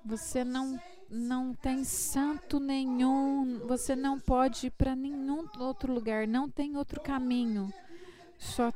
Você 0.05 0.45
não 0.45 0.81
não 1.11 1.55
tem 1.55 1.85
santo 1.85 2.61
nenhum, 2.61 3.61
você 3.67 3.97
não 3.97 4.21
pode 4.21 4.67
ir 4.67 4.71
para 4.71 4.95
nenhum 4.95 5.47
outro 5.59 5.93
lugar, 5.93 6.27
não 6.27 6.49
tem 6.49 6.77
outro 6.77 7.01
caminho. 7.01 7.73
Só 8.39 8.73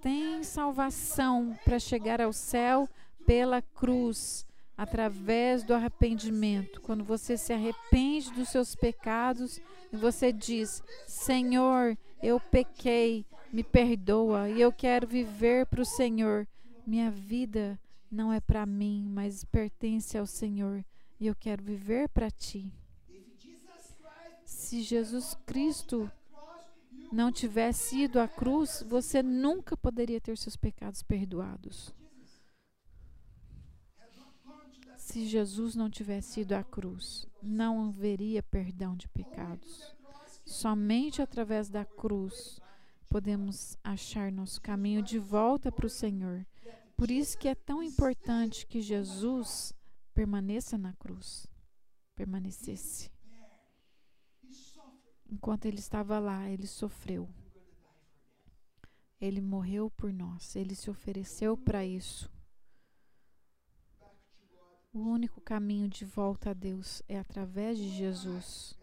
tem 0.00 0.42
salvação 0.44 1.58
para 1.64 1.78
chegar 1.78 2.20
ao 2.20 2.32
céu 2.32 2.88
pela 3.26 3.60
cruz 3.60 4.46
através 4.76 5.64
do 5.64 5.74
arrependimento. 5.74 6.80
Quando 6.80 7.02
você 7.02 7.36
se 7.36 7.52
arrepende 7.52 8.32
dos 8.32 8.48
seus 8.48 8.74
pecados 8.74 9.60
e 9.92 9.96
você 9.96 10.32
diz: 10.32 10.82
Senhor, 11.06 11.98
eu 12.22 12.38
pequei, 12.38 13.26
me 13.52 13.64
perdoa 13.64 14.48
e 14.48 14.60
eu 14.60 14.72
quero 14.72 15.06
viver 15.06 15.66
para 15.66 15.82
o 15.82 15.86
Senhor. 15.86 16.46
Minha 16.86 17.10
vida 17.10 17.78
não 18.10 18.32
é 18.32 18.40
para 18.40 18.64
mim, 18.64 19.08
mas 19.10 19.44
pertence 19.44 20.16
ao 20.16 20.26
Senhor 20.26 20.84
e 21.18 21.26
eu 21.26 21.34
quero 21.34 21.62
viver 21.62 22.08
para 22.08 22.30
ti. 22.30 22.72
Se 24.44 24.82
Jesus 24.82 25.34
Cristo 25.46 26.10
não 27.12 27.30
tivesse 27.30 28.02
ido 28.02 28.18
à 28.18 28.28
cruz, 28.28 28.84
você 28.88 29.22
nunca 29.22 29.76
poderia 29.76 30.20
ter 30.20 30.36
seus 30.36 30.56
pecados 30.56 31.02
perdoados 31.02 31.94
se 35.04 35.26
Jesus 35.26 35.74
não 35.74 35.90
tivesse 35.90 36.40
ido 36.40 36.54
à 36.54 36.64
cruz, 36.64 37.26
não 37.42 37.88
haveria 37.88 38.42
perdão 38.42 38.96
de 38.96 39.06
pecados. 39.06 39.94
Somente 40.46 41.20
através 41.20 41.68
da 41.68 41.84
cruz 41.84 42.58
podemos 43.10 43.76
achar 43.84 44.32
nosso 44.32 44.60
caminho 44.62 45.02
de 45.02 45.18
volta 45.18 45.70
para 45.70 45.86
o 45.86 45.90
Senhor. 45.90 46.46
Por 46.96 47.10
isso 47.10 47.36
que 47.36 47.48
é 47.48 47.54
tão 47.54 47.82
importante 47.82 48.66
que 48.66 48.80
Jesus 48.80 49.74
permaneça 50.14 50.78
na 50.78 50.92
cruz, 50.94 51.46
permanecesse. 52.14 53.10
Enquanto 55.28 55.66
ele 55.66 55.78
estava 55.78 56.18
lá, 56.18 56.48
ele 56.48 56.66
sofreu. 56.66 57.28
Ele 59.20 59.40
morreu 59.40 59.90
por 59.90 60.12
nós, 60.12 60.54
ele 60.54 60.74
se 60.74 60.90
ofereceu 60.90 61.56
para 61.56 61.84
isso. 61.84 62.30
O 64.92 65.00
único 65.00 65.40
caminho 65.40 65.88
de 65.88 66.04
volta 66.04 66.50
a 66.50 66.54
Deus 66.54 67.02
é 67.08 67.18
através 67.18 67.76
de 67.78 67.88
Jesus. 67.88 68.78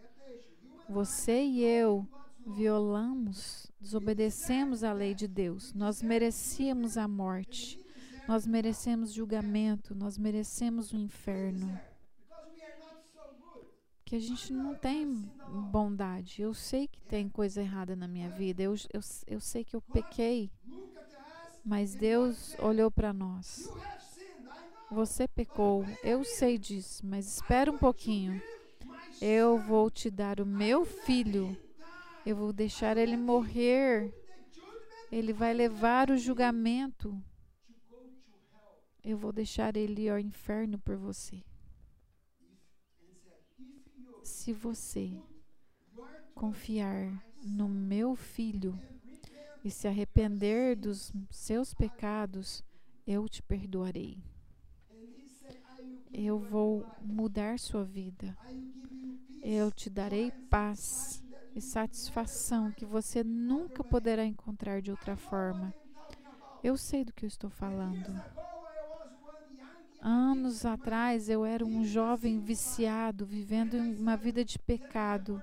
Você 0.89 1.41
e 1.41 1.63
eu 1.63 2.05
violamos, 2.45 3.71
desobedecemos 3.79 4.83
a 4.83 4.91
lei 4.91 5.13
de 5.13 5.27
Deus. 5.27 5.73
Nós 5.73 6.01
merecíamos 6.01 6.97
a 6.97 7.07
morte. 7.07 7.79
Nós 8.27 8.45
merecemos 8.45 9.11
julgamento, 9.11 9.95
nós 9.95 10.17
merecemos 10.17 10.93
o 10.93 10.97
inferno. 10.97 11.79
Que 14.05 14.15
a 14.15 14.19
gente 14.19 14.51
não 14.51 14.75
tem 14.75 15.07
bondade. 15.71 16.41
Eu 16.41 16.53
sei 16.53 16.87
que 16.87 17.01
tem 17.01 17.29
coisa 17.29 17.61
errada 17.61 17.95
na 17.95 18.07
minha 18.07 18.29
vida. 18.29 18.61
Eu, 18.61 18.75
eu, 18.93 19.01
eu 19.27 19.39
sei 19.39 19.63
que 19.63 19.75
eu 19.75 19.81
pequei. 19.81 20.51
Mas 21.63 21.95
Deus 21.95 22.55
olhou 22.59 22.91
para 22.91 23.13
nós. 23.13 23.69
Você 24.91 25.27
pecou, 25.27 25.85
eu 26.03 26.23
sei 26.25 26.57
disso, 26.57 27.05
mas 27.05 27.25
espera 27.25 27.71
um 27.71 27.77
pouquinho. 27.77 28.41
Eu 29.21 29.57
vou 29.57 29.89
te 29.89 30.09
dar 30.09 30.41
o 30.41 30.45
meu 30.45 30.83
filho. 30.83 31.55
Eu 32.25 32.35
vou 32.35 32.51
deixar 32.51 32.97
ele 32.97 33.15
morrer. 33.15 34.13
Ele 35.09 35.31
vai 35.31 35.53
levar 35.53 36.09
o 36.09 36.17
julgamento. 36.17 37.21
Eu 39.03 39.17
vou 39.17 39.31
deixar 39.31 39.75
ele 39.75 40.07
ao 40.09 40.19
inferno 40.19 40.77
por 40.77 40.95
você. 40.95 41.43
Se 44.23 44.53
você 44.53 45.19
confiar 46.35 47.23
no 47.43 47.67
meu 47.67 48.15
filho 48.15 48.79
e 49.63 49.71
se 49.71 49.87
arrepender 49.87 50.75
dos 50.75 51.11
seus 51.29 51.73
pecados, 51.73 52.63
eu 53.05 53.27
te 53.27 53.41
perdoarei. 53.41 54.23
Eu 56.13 56.37
vou 56.37 56.85
mudar 57.01 57.57
sua 57.57 57.83
vida. 57.83 58.37
Eu 59.41 59.71
te 59.71 59.89
darei 59.89 60.31
paz. 60.49 61.23
e 61.53 61.59
satisfação 61.59 62.71
que 62.71 62.85
você 62.85 63.23
nunca 63.25 63.83
poderá 63.83 64.25
encontrar 64.25 64.81
de 64.81 64.89
outra 64.89 65.17
forma. 65.17 65.73
Eu 66.63 66.77
sei 66.77 67.03
do 67.03 67.11
que 67.11 67.25
eu 67.25 67.27
estou 67.27 67.49
falando. 67.49 68.40
Anos 70.01 70.65
atrás 70.65 71.29
eu 71.29 71.45
era 71.45 71.63
um 71.63 71.85
jovem 71.85 72.39
viciado, 72.39 73.23
vivendo 73.23 73.75
uma 73.75 74.17
vida 74.17 74.43
de 74.43 74.57
pecado. 74.57 75.41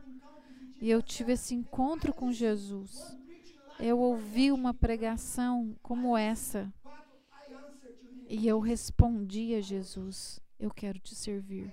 E 0.81 0.91
eu 0.91 1.01
tive 1.01 1.35
esse 1.35 1.55
encontro 1.55 2.13
com 2.13 2.33
Jesus. 2.33 3.17
Eu 3.79 4.01
ouvi 4.01 4.51
uma 4.51 4.75
pregação 4.75 5.77
como 5.81 6.17
essa. 6.17 6.73
E 8.29 8.49
eu 8.49 8.59
respondi 8.59 9.55
a 9.55 9.61
Jesus: 9.61 10.41
Eu 10.59 10.71
quero 10.71 10.99
te 10.99 11.15
servir. 11.15 11.73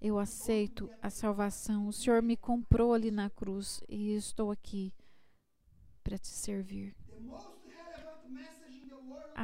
Eu 0.00 0.18
aceito 0.18 0.90
a 1.00 1.10
salvação. 1.10 1.86
O 1.86 1.92
Senhor 1.92 2.20
me 2.22 2.36
comprou 2.36 2.92
ali 2.92 3.12
na 3.12 3.30
cruz 3.30 3.80
e 3.88 4.16
estou 4.16 4.50
aqui 4.50 4.92
para 6.02 6.18
te 6.18 6.28
servir. 6.28 6.94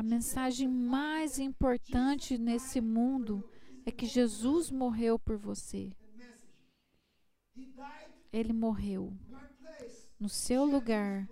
A 0.00 0.02
mensagem 0.02 0.66
mais 0.66 1.38
importante 1.38 2.38
nesse 2.38 2.80
mundo 2.80 3.46
é 3.84 3.90
que 3.90 4.06
Jesus 4.06 4.70
morreu 4.70 5.18
por 5.18 5.36
você. 5.36 5.92
Ele 8.32 8.54
morreu 8.54 9.12
no 10.18 10.26
seu 10.26 10.64
lugar. 10.64 11.28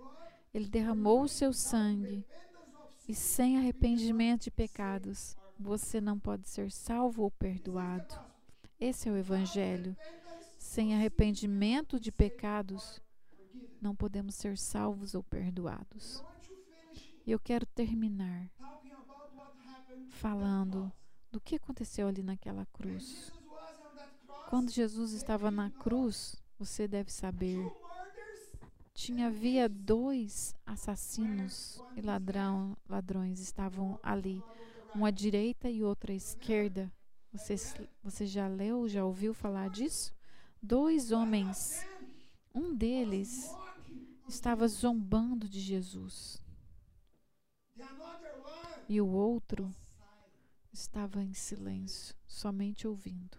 Ele 0.53 0.67
derramou 0.67 1.23
o 1.23 1.27
seu 1.27 1.51
sangue. 1.51 2.23
E 3.07 3.15
sem 3.15 3.57
arrependimento 3.57 4.43
de 4.43 4.51
pecados, 4.51 5.35
você 5.59 5.99
não 5.99 6.19
pode 6.19 6.47
ser 6.47 6.71
salvo 6.71 7.23
ou 7.23 7.31
perdoado. 7.31 8.19
Esse 8.79 9.09
é 9.09 9.11
o 9.11 9.17
Evangelho. 9.17 9.97
Sem 10.59 10.93
arrependimento 10.93 11.99
de 11.99 12.11
pecados, 12.11 13.01
não 13.81 13.95
podemos 13.95 14.35
ser 14.35 14.59
salvos 14.59 15.15
ou 15.15 15.23
perdoados. 15.23 16.23
E 17.29 17.31
eu 17.31 17.39
quero 17.39 17.63
terminar 17.63 18.49
falando 20.09 20.91
do 21.31 21.39
que 21.39 21.57
aconteceu 21.57 22.07
ali 22.07 22.23
naquela 22.23 22.65
cruz. 22.73 23.31
Quando 24.49 24.71
Jesus 24.71 25.11
estava 25.13 25.51
na 25.51 25.69
cruz, 25.69 26.41
você 26.57 26.87
deve 26.87 27.11
saber, 27.11 27.71
tinha 28.95 29.27
havia 29.27 29.69
dois 29.69 30.55
assassinos 30.65 31.79
e 31.95 32.01
ladrão, 32.01 32.75
ladrões 32.89 33.39
estavam 33.39 33.99
ali, 34.01 34.43
um 34.95 35.05
à 35.05 35.11
direita 35.11 35.69
e 35.69 35.83
outro 35.83 36.11
à 36.11 36.15
esquerda 36.15 36.91
você, 37.31 37.55
você 38.01 38.25
já 38.25 38.47
leu, 38.47 38.89
já 38.89 39.05
ouviu 39.05 39.35
falar 39.35 39.69
disso? 39.69 40.15
Dois 40.59 41.11
homens. 41.11 41.85
Um 42.55 42.73
deles 42.73 43.55
estava 44.27 44.67
zombando 44.67 45.47
de 45.47 45.59
Jesus. 45.59 46.41
E 48.87 48.99
o 48.99 49.07
outro 49.07 49.73
estava 50.71 51.23
em 51.23 51.33
silêncio, 51.33 52.15
somente 52.27 52.87
ouvindo. 52.87 53.37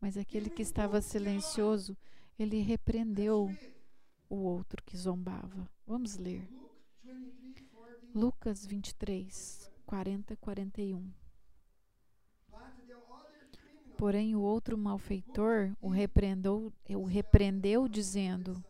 Mas 0.00 0.16
aquele 0.16 0.48
que 0.48 0.62
estava 0.62 1.00
silencioso, 1.02 1.96
ele 2.38 2.60
repreendeu 2.60 3.54
o 4.28 4.36
outro 4.36 4.82
que 4.82 4.96
zombava. 4.96 5.68
Vamos 5.86 6.16
ler. 6.16 6.48
Lucas 8.14 8.64
23, 8.64 9.70
40 9.84 10.36
41. 10.36 11.19
Porém, 14.00 14.34
o 14.34 14.40
outro 14.40 14.78
malfeitor 14.78 15.76
o 15.78 15.90
repreendeu, 15.90 16.72
o 16.88 17.04
repreendeu 17.04 17.86
dizendo: 17.86 18.64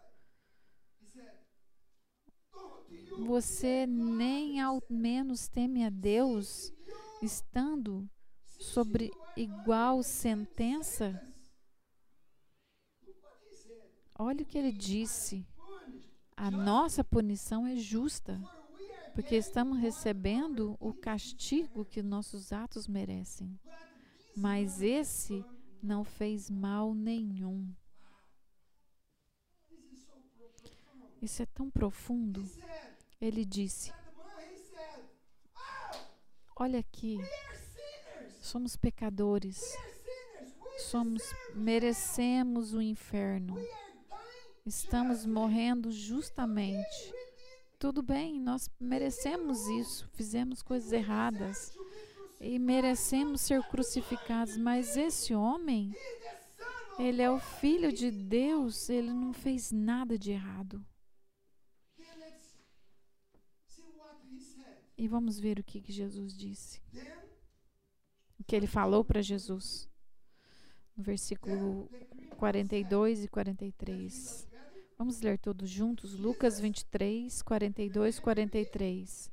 Você 3.17 3.87
nem 3.87 4.61
ao 4.61 4.83
menos 4.91 5.47
teme 5.47 5.85
a 5.85 5.89
Deus, 5.89 6.73
estando 7.23 8.11
sobre 8.59 9.13
igual 9.37 10.03
sentença? 10.03 11.23
Olha 14.19 14.43
o 14.43 14.45
que 14.45 14.59
ele 14.59 14.73
disse. 14.73 15.47
A 16.37 16.51
nossa 16.51 17.05
punição 17.05 17.65
é 17.65 17.77
justa, 17.77 18.43
porque 19.15 19.37
estamos 19.37 19.79
recebendo 19.79 20.77
o 20.81 20.93
castigo 20.93 21.85
que 21.85 22.03
nossos 22.03 22.53
atos 22.53 22.89
merecem. 22.89 23.57
Mas 24.37 24.81
esse 24.81 25.45
não 25.83 26.05
fez 26.05 26.51
mal 26.51 26.95
nenhum. 26.95 27.69
Isso 31.21 31.43
é 31.43 31.47
tão 31.47 31.71
profundo. 31.71 32.49
Ele 33.21 33.45
disse: 33.45 33.93
Olha 36.57 36.79
aqui, 36.79 37.19
somos 38.41 38.77
pecadores, 38.77 39.61
somos 40.91 41.23
merecemos 41.55 42.73
o 42.73 42.81
inferno. 42.81 43.57
Estamos 44.65 45.27
morrendo 45.27 45.91
justamente. 45.91 47.15
Tudo 47.79 48.03
bem, 48.03 48.39
nós 48.39 48.69
merecemos 48.79 49.67
isso, 49.69 50.09
fizemos 50.13 50.63
coisas 50.63 50.93
erradas 50.93 51.75
e 52.41 52.59
merecemos 52.59 53.43
ser 53.43 53.63
crucificados, 53.65 54.57
mas 54.57 54.97
esse 54.97 55.35
homem, 55.35 55.95
ele 56.99 57.21
é 57.21 57.31
o 57.31 57.39
filho 57.39 57.93
de 57.93 58.11
Deus, 58.11 58.89
ele 58.89 59.13
não 59.13 59.35
fez 59.35 59.71
nada 59.71 60.19
de 60.19 60.33
errado. 60.33 60.85
E 64.97 65.07
vamos 65.07 65.39
ver 65.39 65.59
o 65.59 65.65
que, 65.65 65.81
que 65.81 65.93
Jesus 65.93 66.37
disse. 66.37 66.83
O 68.39 68.45
que 68.45 68.57
ele 68.57 68.67
falou 68.67 69.05
para 69.05 69.23
Jesus. 69.23 69.89
No 70.97 71.03
versículo 71.03 71.91
42 72.37 73.25
e 73.25 73.29
43. 73.29 74.49
Vamos 74.99 75.23
ler 75.23 75.39
todos 75.39 75.71
juntos, 75.71 76.19
Lucas 76.19 76.61
23, 76.61 77.41
42, 77.41 78.21
43. 78.21 79.31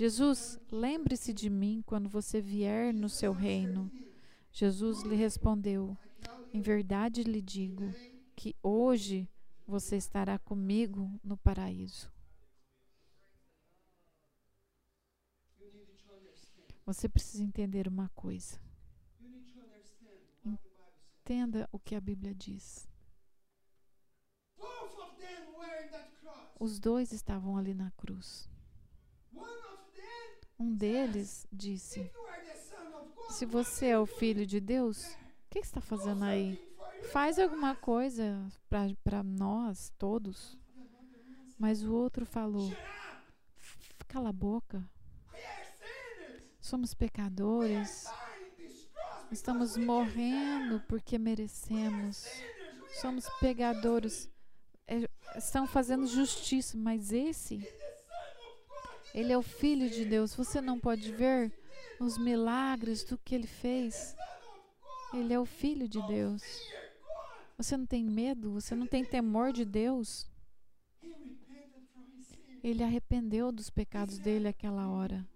Jesus, 0.00 0.58
lembre-se 0.72 1.30
de 1.30 1.50
mim 1.50 1.82
quando 1.84 2.08
você 2.08 2.40
vier 2.40 2.90
no 2.90 3.06
seu 3.06 3.34
reino. 3.34 3.92
Jesus 4.50 5.02
lhe 5.02 5.14
respondeu: 5.14 5.94
Em 6.54 6.62
verdade 6.62 7.22
lhe 7.22 7.42
digo 7.42 7.84
que 8.34 8.56
hoje 8.62 9.28
você 9.66 9.98
estará 9.98 10.38
comigo 10.38 11.20
no 11.22 11.36
paraíso. 11.36 12.10
Você 16.86 17.06
precisa 17.06 17.44
entender 17.44 17.86
uma 17.86 18.08
coisa. 18.14 18.58
Entenda 21.20 21.68
o 21.70 21.78
que 21.78 21.94
a 21.94 22.00
Bíblia 22.00 22.34
diz. 22.34 22.88
Os 26.58 26.80
dois 26.80 27.12
estavam 27.12 27.58
ali 27.58 27.74
na 27.74 27.90
cruz. 27.90 28.48
Um 30.60 30.74
deles 30.74 31.46
disse: 31.50 32.12
Se 33.30 33.46
você 33.46 33.86
é 33.86 33.98
o 33.98 34.04
filho 34.04 34.46
de 34.46 34.60
Deus, 34.60 35.06
o 35.06 35.16
que 35.48 35.58
está 35.58 35.80
fazendo 35.80 36.22
aí? 36.22 36.62
Faz 37.10 37.38
alguma 37.38 37.74
coisa 37.74 38.46
para 39.02 39.22
nós 39.22 39.90
todos. 39.96 40.58
Mas 41.58 41.82
o 41.82 41.94
outro 41.94 42.26
falou: 42.26 42.70
Cala 44.06 44.28
a 44.28 44.34
boca. 44.34 44.86
Somos 46.60 46.92
pecadores. 46.92 48.04
Estamos 49.32 49.78
morrendo 49.78 50.80
porque 50.86 51.18
merecemos. 51.18 52.26
Somos 53.00 53.26
pecadores 53.40 54.28
é, 54.90 55.08
estão 55.38 55.68
fazendo 55.68 56.04
justiça, 56.04 56.76
mas 56.76 57.12
esse, 57.12 57.64
ele 59.14 59.32
é 59.32 59.38
o 59.38 59.42
Filho 59.42 59.90
de 59.90 60.04
Deus. 60.04 60.34
Você 60.34 60.60
não 60.60 60.78
pode 60.78 61.12
ver 61.12 61.52
os 61.98 62.16
milagres 62.16 63.04
do 63.04 63.18
que 63.18 63.34
ele 63.34 63.46
fez. 63.46 64.14
Ele 65.12 65.32
é 65.32 65.38
o 65.38 65.44
Filho 65.44 65.88
de 65.88 66.00
Deus. 66.06 66.42
Você 67.56 67.76
não 67.76 67.86
tem 67.86 68.04
medo? 68.04 68.52
Você 68.52 68.74
não 68.74 68.86
tem 68.86 69.04
temor 69.04 69.52
de 69.52 69.64
Deus? 69.64 70.28
Ele 72.62 72.82
arrependeu 72.82 73.50
dos 73.50 73.70
pecados 73.70 74.18
dele 74.18 74.48
aquela 74.48 74.88
hora. 74.88 75.26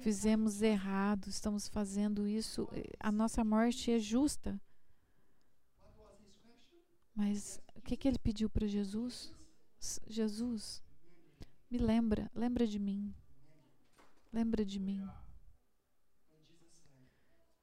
Fizemos 0.00 0.62
errado, 0.62 1.28
estamos 1.28 1.68
fazendo 1.68 2.26
isso. 2.26 2.68
A 2.98 3.12
nossa 3.12 3.44
morte 3.44 3.90
é 3.90 3.98
justa. 3.98 4.60
Mas 7.14 7.60
o 7.74 7.80
que, 7.80 7.96
que 7.96 8.08
ele 8.08 8.18
pediu 8.18 8.48
para 8.48 8.66
Jesus? 8.66 9.32
Jesus, 10.06 10.82
me 11.72 11.78
lembra, 11.78 12.30
lembra 12.34 12.66
de 12.66 12.78
mim. 12.78 13.14
Lembra 14.30 14.62
de 14.62 14.78
mim. 14.78 15.08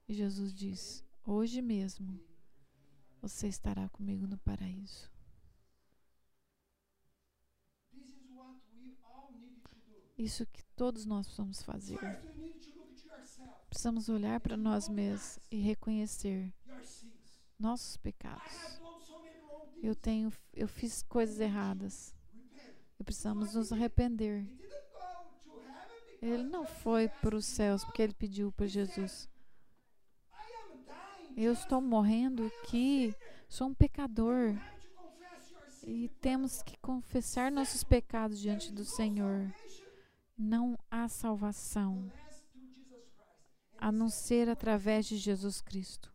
E 0.07 0.14
Jesus 0.16 0.51
diz: 0.51 1.05
Hoje 1.24 1.62
mesmo 1.62 2.20
você 3.22 3.47
estará 3.47 3.88
comigo 3.89 4.26
no 4.26 4.39
paraíso. 4.39 5.12
Isso 10.18 10.43
que 10.47 10.64
todos 10.76 11.05
nós 11.05 11.28
precisamos 11.28 11.62
fazer. 11.62 11.99
Precisamos 13.70 14.10
olhar 14.10 14.39
para 14.39 14.57
nós 14.57 14.89
mesmos 14.89 15.39
e 15.51 15.57
reconhecer 15.57 16.51
nossos 17.60 17.95
pecados. 17.95 18.82
Eu 19.84 19.95
tenho, 19.95 20.34
eu 20.51 20.68
fiz 20.68 21.03
coisas 21.03 21.39
erradas. 21.39 22.19
E 23.00 23.04
precisamos 23.04 23.56
nos 23.56 23.72
arrepender. 23.72 24.45
Ele 26.22 26.43
não 26.43 26.66
foi 26.66 27.08
para 27.08 27.36
os 27.36 27.45
céus 27.45 27.84
porque 27.86 28.02
ele 28.02 28.14
pediu 28.14 28.52
para 28.52 28.68
Jesus. 28.68 29.30
Eu 31.38 31.54
estou 31.54 31.80
morrendo 31.80 32.45
aqui, 32.45 33.16
sou 33.47 33.68
um 33.68 33.74
pecador. 33.74 34.56
E 35.86 36.10
temos 36.20 36.62
que 36.62 36.78
confessar 36.80 37.50
nossos 37.50 37.84
pecados 37.84 38.39
diante 38.39 38.74
do 38.74 38.84
Senhor. 38.84 39.54
Não 40.38 40.78
há 40.91 41.08
salvação 41.08 42.12
a 43.78 43.91
não 43.91 44.10
ser 44.10 44.50
através 44.50 45.06
de 45.06 45.16
Jesus 45.16 45.62
Cristo. 45.62 46.14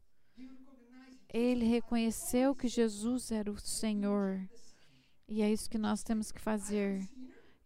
Ele 1.33 1.65
reconheceu 1.65 2.55
que 2.55 2.69
Jesus 2.69 3.33
era 3.33 3.51
o 3.51 3.59
Senhor. 3.59 4.47
E 5.27 5.43
é 5.43 5.51
isso 5.51 5.71
que 5.71 5.79
nós 5.79 6.03
temos 6.03 6.31
que 6.31 6.41
fazer. 6.41 7.09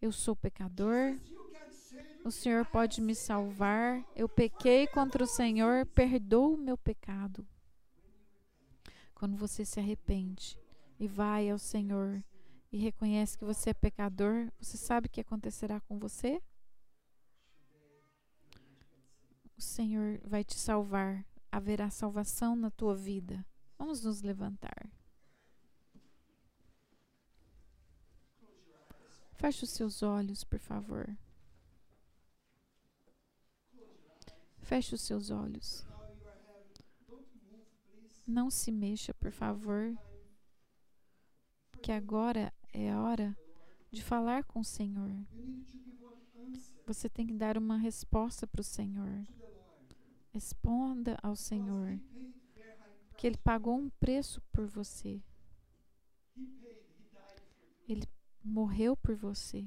Eu 0.01 0.11
sou 0.11 0.35
pecador. 0.35 1.17
O 2.23 2.31
Senhor 2.31 2.65
pode 2.65 3.01
me 3.01 3.13
salvar. 3.13 4.03
Eu 4.15 4.29
pequei 4.29 4.87
contra 4.87 5.23
o 5.23 5.27
Senhor. 5.27 5.85
Perdoa 5.87 6.55
o 6.55 6.57
meu 6.57 6.77
pecado. 6.77 7.45
Quando 9.13 9.35
você 9.35 9.65
se 9.65 9.79
arrepende 9.79 10.57
e 10.97 11.07
vai 11.07 11.49
ao 11.49 11.59
Senhor 11.59 12.23
e 12.71 12.77
reconhece 12.77 13.37
que 13.37 13.43
você 13.43 13.71
é 13.71 13.73
pecador, 13.73 14.49
você 14.59 14.77
sabe 14.77 15.07
o 15.07 15.09
que 15.09 15.21
acontecerá 15.21 15.81
com 15.81 15.99
você? 15.99 16.41
O 19.57 19.61
Senhor 19.61 20.21
vai 20.23 20.43
te 20.43 20.57
salvar. 20.57 21.25
Haverá 21.51 21.89
salvação 21.89 22.55
na 22.55 22.69
tua 22.69 22.95
vida. 22.95 23.45
Vamos 23.77 24.03
nos 24.03 24.21
levantar. 24.21 24.89
Feche 29.39 29.63
os 29.63 29.69
seus 29.69 30.03
olhos, 30.03 30.43
por 30.43 30.59
favor. 30.59 31.17
Feche 34.57 34.93
os 34.93 35.01
seus 35.01 35.31
olhos. 35.31 35.87
Não 38.27 38.51
se 38.51 38.69
mexa, 38.69 39.13
por 39.13 39.31
favor. 39.31 39.97
Que 41.81 41.93
agora 41.93 42.53
é 42.73 42.91
a 42.91 43.01
hora 43.01 43.37
de 43.89 44.03
falar 44.03 44.43
com 44.43 44.59
o 44.59 44.65
Senhor. 44.65 45.09
Você 46.85 47.07
tem 47.07 47.25
que 47.25 47.33
dar 47.33 47.57
uma 47.57 47.77
resposta 47.77 48.45
para 48.45 48.59
o 48.59 48.63
Senhor. 48.63 49.25
Responda 50.33 51.17
ao 51.23 51.37
Senhor 51.37 51.97
que 53.15 53.25
Ele 53.25 53.37
pagou 53.37 53.77
um 53.77 53.89
preço 53.89 54.41
por 54.51 54.67
você. 54.67 55.23
Ele 57.87 58.05
morreu 58.43 58.95
por 58.95 59.15
você. 59.15 59.65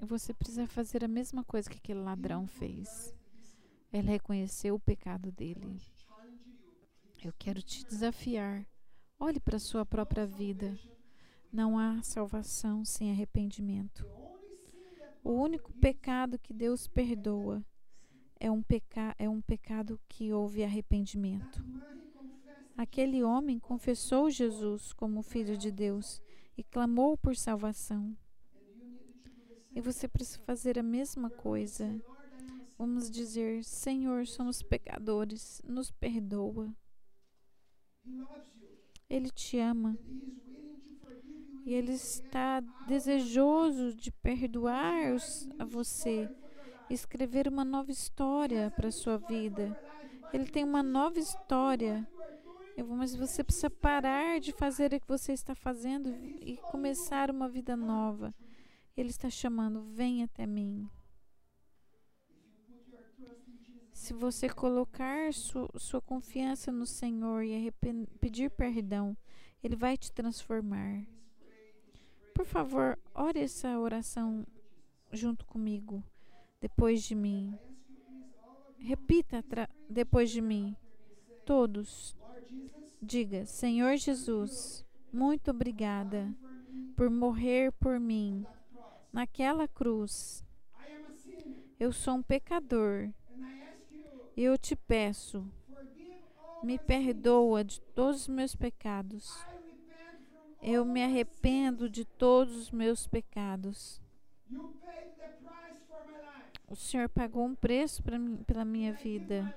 E 0.00 0.04
você 0.04 0.34
precisa 0.34 0.66
fazer 0.66 1.04
a 1.04 1.08
mesma 1.08 1.44
coisa 1.44 1.70
que 1.70 1.78
aquele 1.78 2.00
ladrão 2.00 2.46
fez. 2.46 3.14
Ele 3.92 4.08
reconheceu 4.08 4.74
o 4.74 4.80
pecado 4.80 5.30
dele. 5.30 5.80
Eu 7.22 7.32
quero 7.38 7.62
te 7.62 7.84
desafiar. 7.84 8.66
Olhe 9.18 9.38
para 9.38 9.56
a 9.56 9.60
sua 9.60 9.86
própria 9.86 10.26
vida. 10.26 10.76
Não 11.52 11.78
há 11.78 12.02
salvação 12.02 12.84
sem 12.84 13.12
arrependimento. 13.12 14.04
O 15.22 15.30
único 15.30 15.72
pecado 15.74 16.36
que 16.36 16.52
Deus 16.52 16.88
perdoa 16.88 17.64
é 18.40 18.50
um, 18.50 18.60
peca 18.60 19.14
é 19.16 19.28
um 19.28 19.40
pecado 19.40 20.00
que 20.08 20.32
houve 20.32 20.64
arrependimento. 20.64 21.62
Aquele 22.82 23.22
homem 23.22 23.60
confessou 23.60 24.28
Jesus 24.28 24.92
como 24.92 25.22
Filho 25.22 25.56
de 25.56 25.70
Deus 25.70 26.20
e 26.58 26.64
clamou 26.64 27.16
por 27.16 27.36
salvação. 27.36 28.12
E 29.72 29.80
você 29.80 30.08
precisa 30.08 30.40
fazer 30.40 30.80
a 30.80 30.82
mesma 30.82 31.30
coisa. 31.30 32.02
Vamos 32.76 33.08
dizer: 33.08 33.62
Senhor, 33.62 34.26
somos 34.26 34.64
pecadores, 34.64 35.62
nos 35.64 35.92
perdoa. 35.92 36.74
Ele 39.08 39.30
te 39.30 39.58
ama 39.60 39.96
e 41.64 41.74
Ele 41.74 41.92
está 41.92 42.58
desejoso 42.88 43.94
de 43.94 44.10
perdoar 44.10 45.14
a 45.56 45.64
você, 45.64 46.28
escrever 46.90 47.46
uma 47.46 47.64
nova 47.64 47.92
história 47.92 48.72
para 48.72 48.88
a 48.88 48.92
sua 48.92 49.18
vida. 49.18 49.80
Ele 50.32 50.46
tem 50.46 50.64
uma 50.64 50.82
nova 50.82 51.20
história. 51.20 52.04
Mas 52.76 53.14
você 53.14 53.44
precisa 53.44 53.68
parar 53.68 54.40
de 54.40 54.52
fazer 54.52 54.92
o 54.92 55.00
que 55.00 55.06
você 55.06 55.32
está 55.32 55.54
fazendo 55.54 56.14
e 56.40 56.56
começar 56.70 57.30
uma 57.30 57.48
vida 57.48 57.76
nova. 57.76 58.34
Ele 58.96 59.10
está 59.10 59.28
chamando: 59.28 59.82
vem 59.82 60.22
até 60.22 60.46
mim. 60.46 60.88
Se 63.92 64.12
você 64.12 64.48
colocar 64.48 65.32
su, 65.32 65.68
sua 65.76 66.00
confiança 66.00 66.72
no 66.72 66.86
Senhor 66.86 67.44
e 67.44 67.70
pedir 68.20 68.50
perdão, 68.50 69.16
Ele 69.62 69.76
vai 69.76 69.96
te 69.96 70.10
transformar. 70.10 71.06
Por 72.34 72.44
favor, 72.44 72.98
ore 73.14 73.40
essa 73.40 73.78
oração 73.78 74.46
junto 75.12 75.44
comigo, 75.46 76.02
depois 76.60 77.02
de 77.02 77.14
mim. 77.14 77.56
Repita 78.78 79.44
depois 79.88 80.30
de 80.30 80.40
mim. 80.40 80.74
Todos. 81.44 82.16
Diga: 83.00 83.44
Senhor 83.46 83.96
Jesus, 83.96 84.84
muito 85.12 85.50
obrigada 85.50 86.32
por 86.96 87.10
morrer 87.10 87.72
por 87.72 87.98
mim 87.98 88.46
naquela 89.12 89.66
cruz. 89.66 90.44
Eu 91.78 91.92
sou 91.92 92.14
um 92.14 92.22
pecador. 92.22 93.10
Eu 94.36 94.56
te 94.56 94.74
peço, 94.74 95.46
me 96.62 96.78
perdoa 96.78 97.62
de 97.62 97.80
todos 97.80 98.22
os 98.22 98.28
meus 98.28 98.54
pecados. 98.54 99.44
Eu 100.62 100.84
me 100.84 101.02
arrependo 101.02 101.90
de 101.90 102.04
todos 102.04 102.56
os 102.56 102.70
meus 102.70 103.06
pecados. 103.06 104.00
O 106.68 106.76
Senhor 106.76 107.08
pagou 107.08 107.44
um 107.44 107.54
preço 107.54 108.02
mim, 108.18 108.36
pela 108.44 108.64
minha 108.64 108.92
vida. 108.92 109.54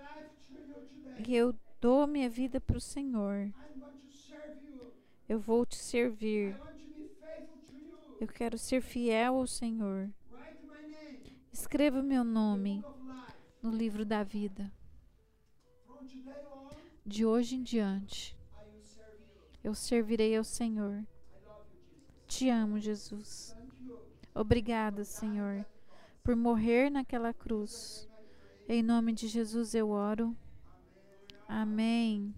E 1.25 1.33
eu 1.33 1.55
dou 1.85 2.07
minha 2.07 2.27
vida 2.27 2.59
para 2.59 2.77
o 2.77 2.81
Senhor. 2.81 3.53
Eu 5.29 5.39
vou 5.39 5.63
te 5.67 5.75
servir. 5.75 6.59
Eu 8.19 8.27
quero 8.27 8.57
ser 8.57 8.81
fiel 8.81 9.35
ao 9.35 9.45
Senhor. 9.45 10.09
Escreva 11.53 12.01
meu 12.01 12.23
nome 12.23 12.83
no 13.61 13.69
livro 13.69 14.03
da 14.03 14.23
vida. 14.23 14.73
De 17.05 17.23
hoje 17.23 17.55
em 17.55 17.61
diante, 17.61 18.35
eu 19.63 19.75
servirei 19.75 20.35
ao 20.35 20.43
Senhor. 20.43 21.05
Te 22.25 22.49
amo, 22.49 22.79
Jesus. 22.79 23.55
Obrigada, 24.33 25.03
Senhor, 25.03 25.63
por 26.23 26.35
morrer 26.35 26.89
naquela 26.89 27.31
cruz. 27.31 28.09
Em 28.67 28.81
nome 28.81 29.13
de 29.13 29.27
Jesus 29.27 29.75
eu 29.75 29.91
oro. 29.91 30.35
Amém. 31.47 32.35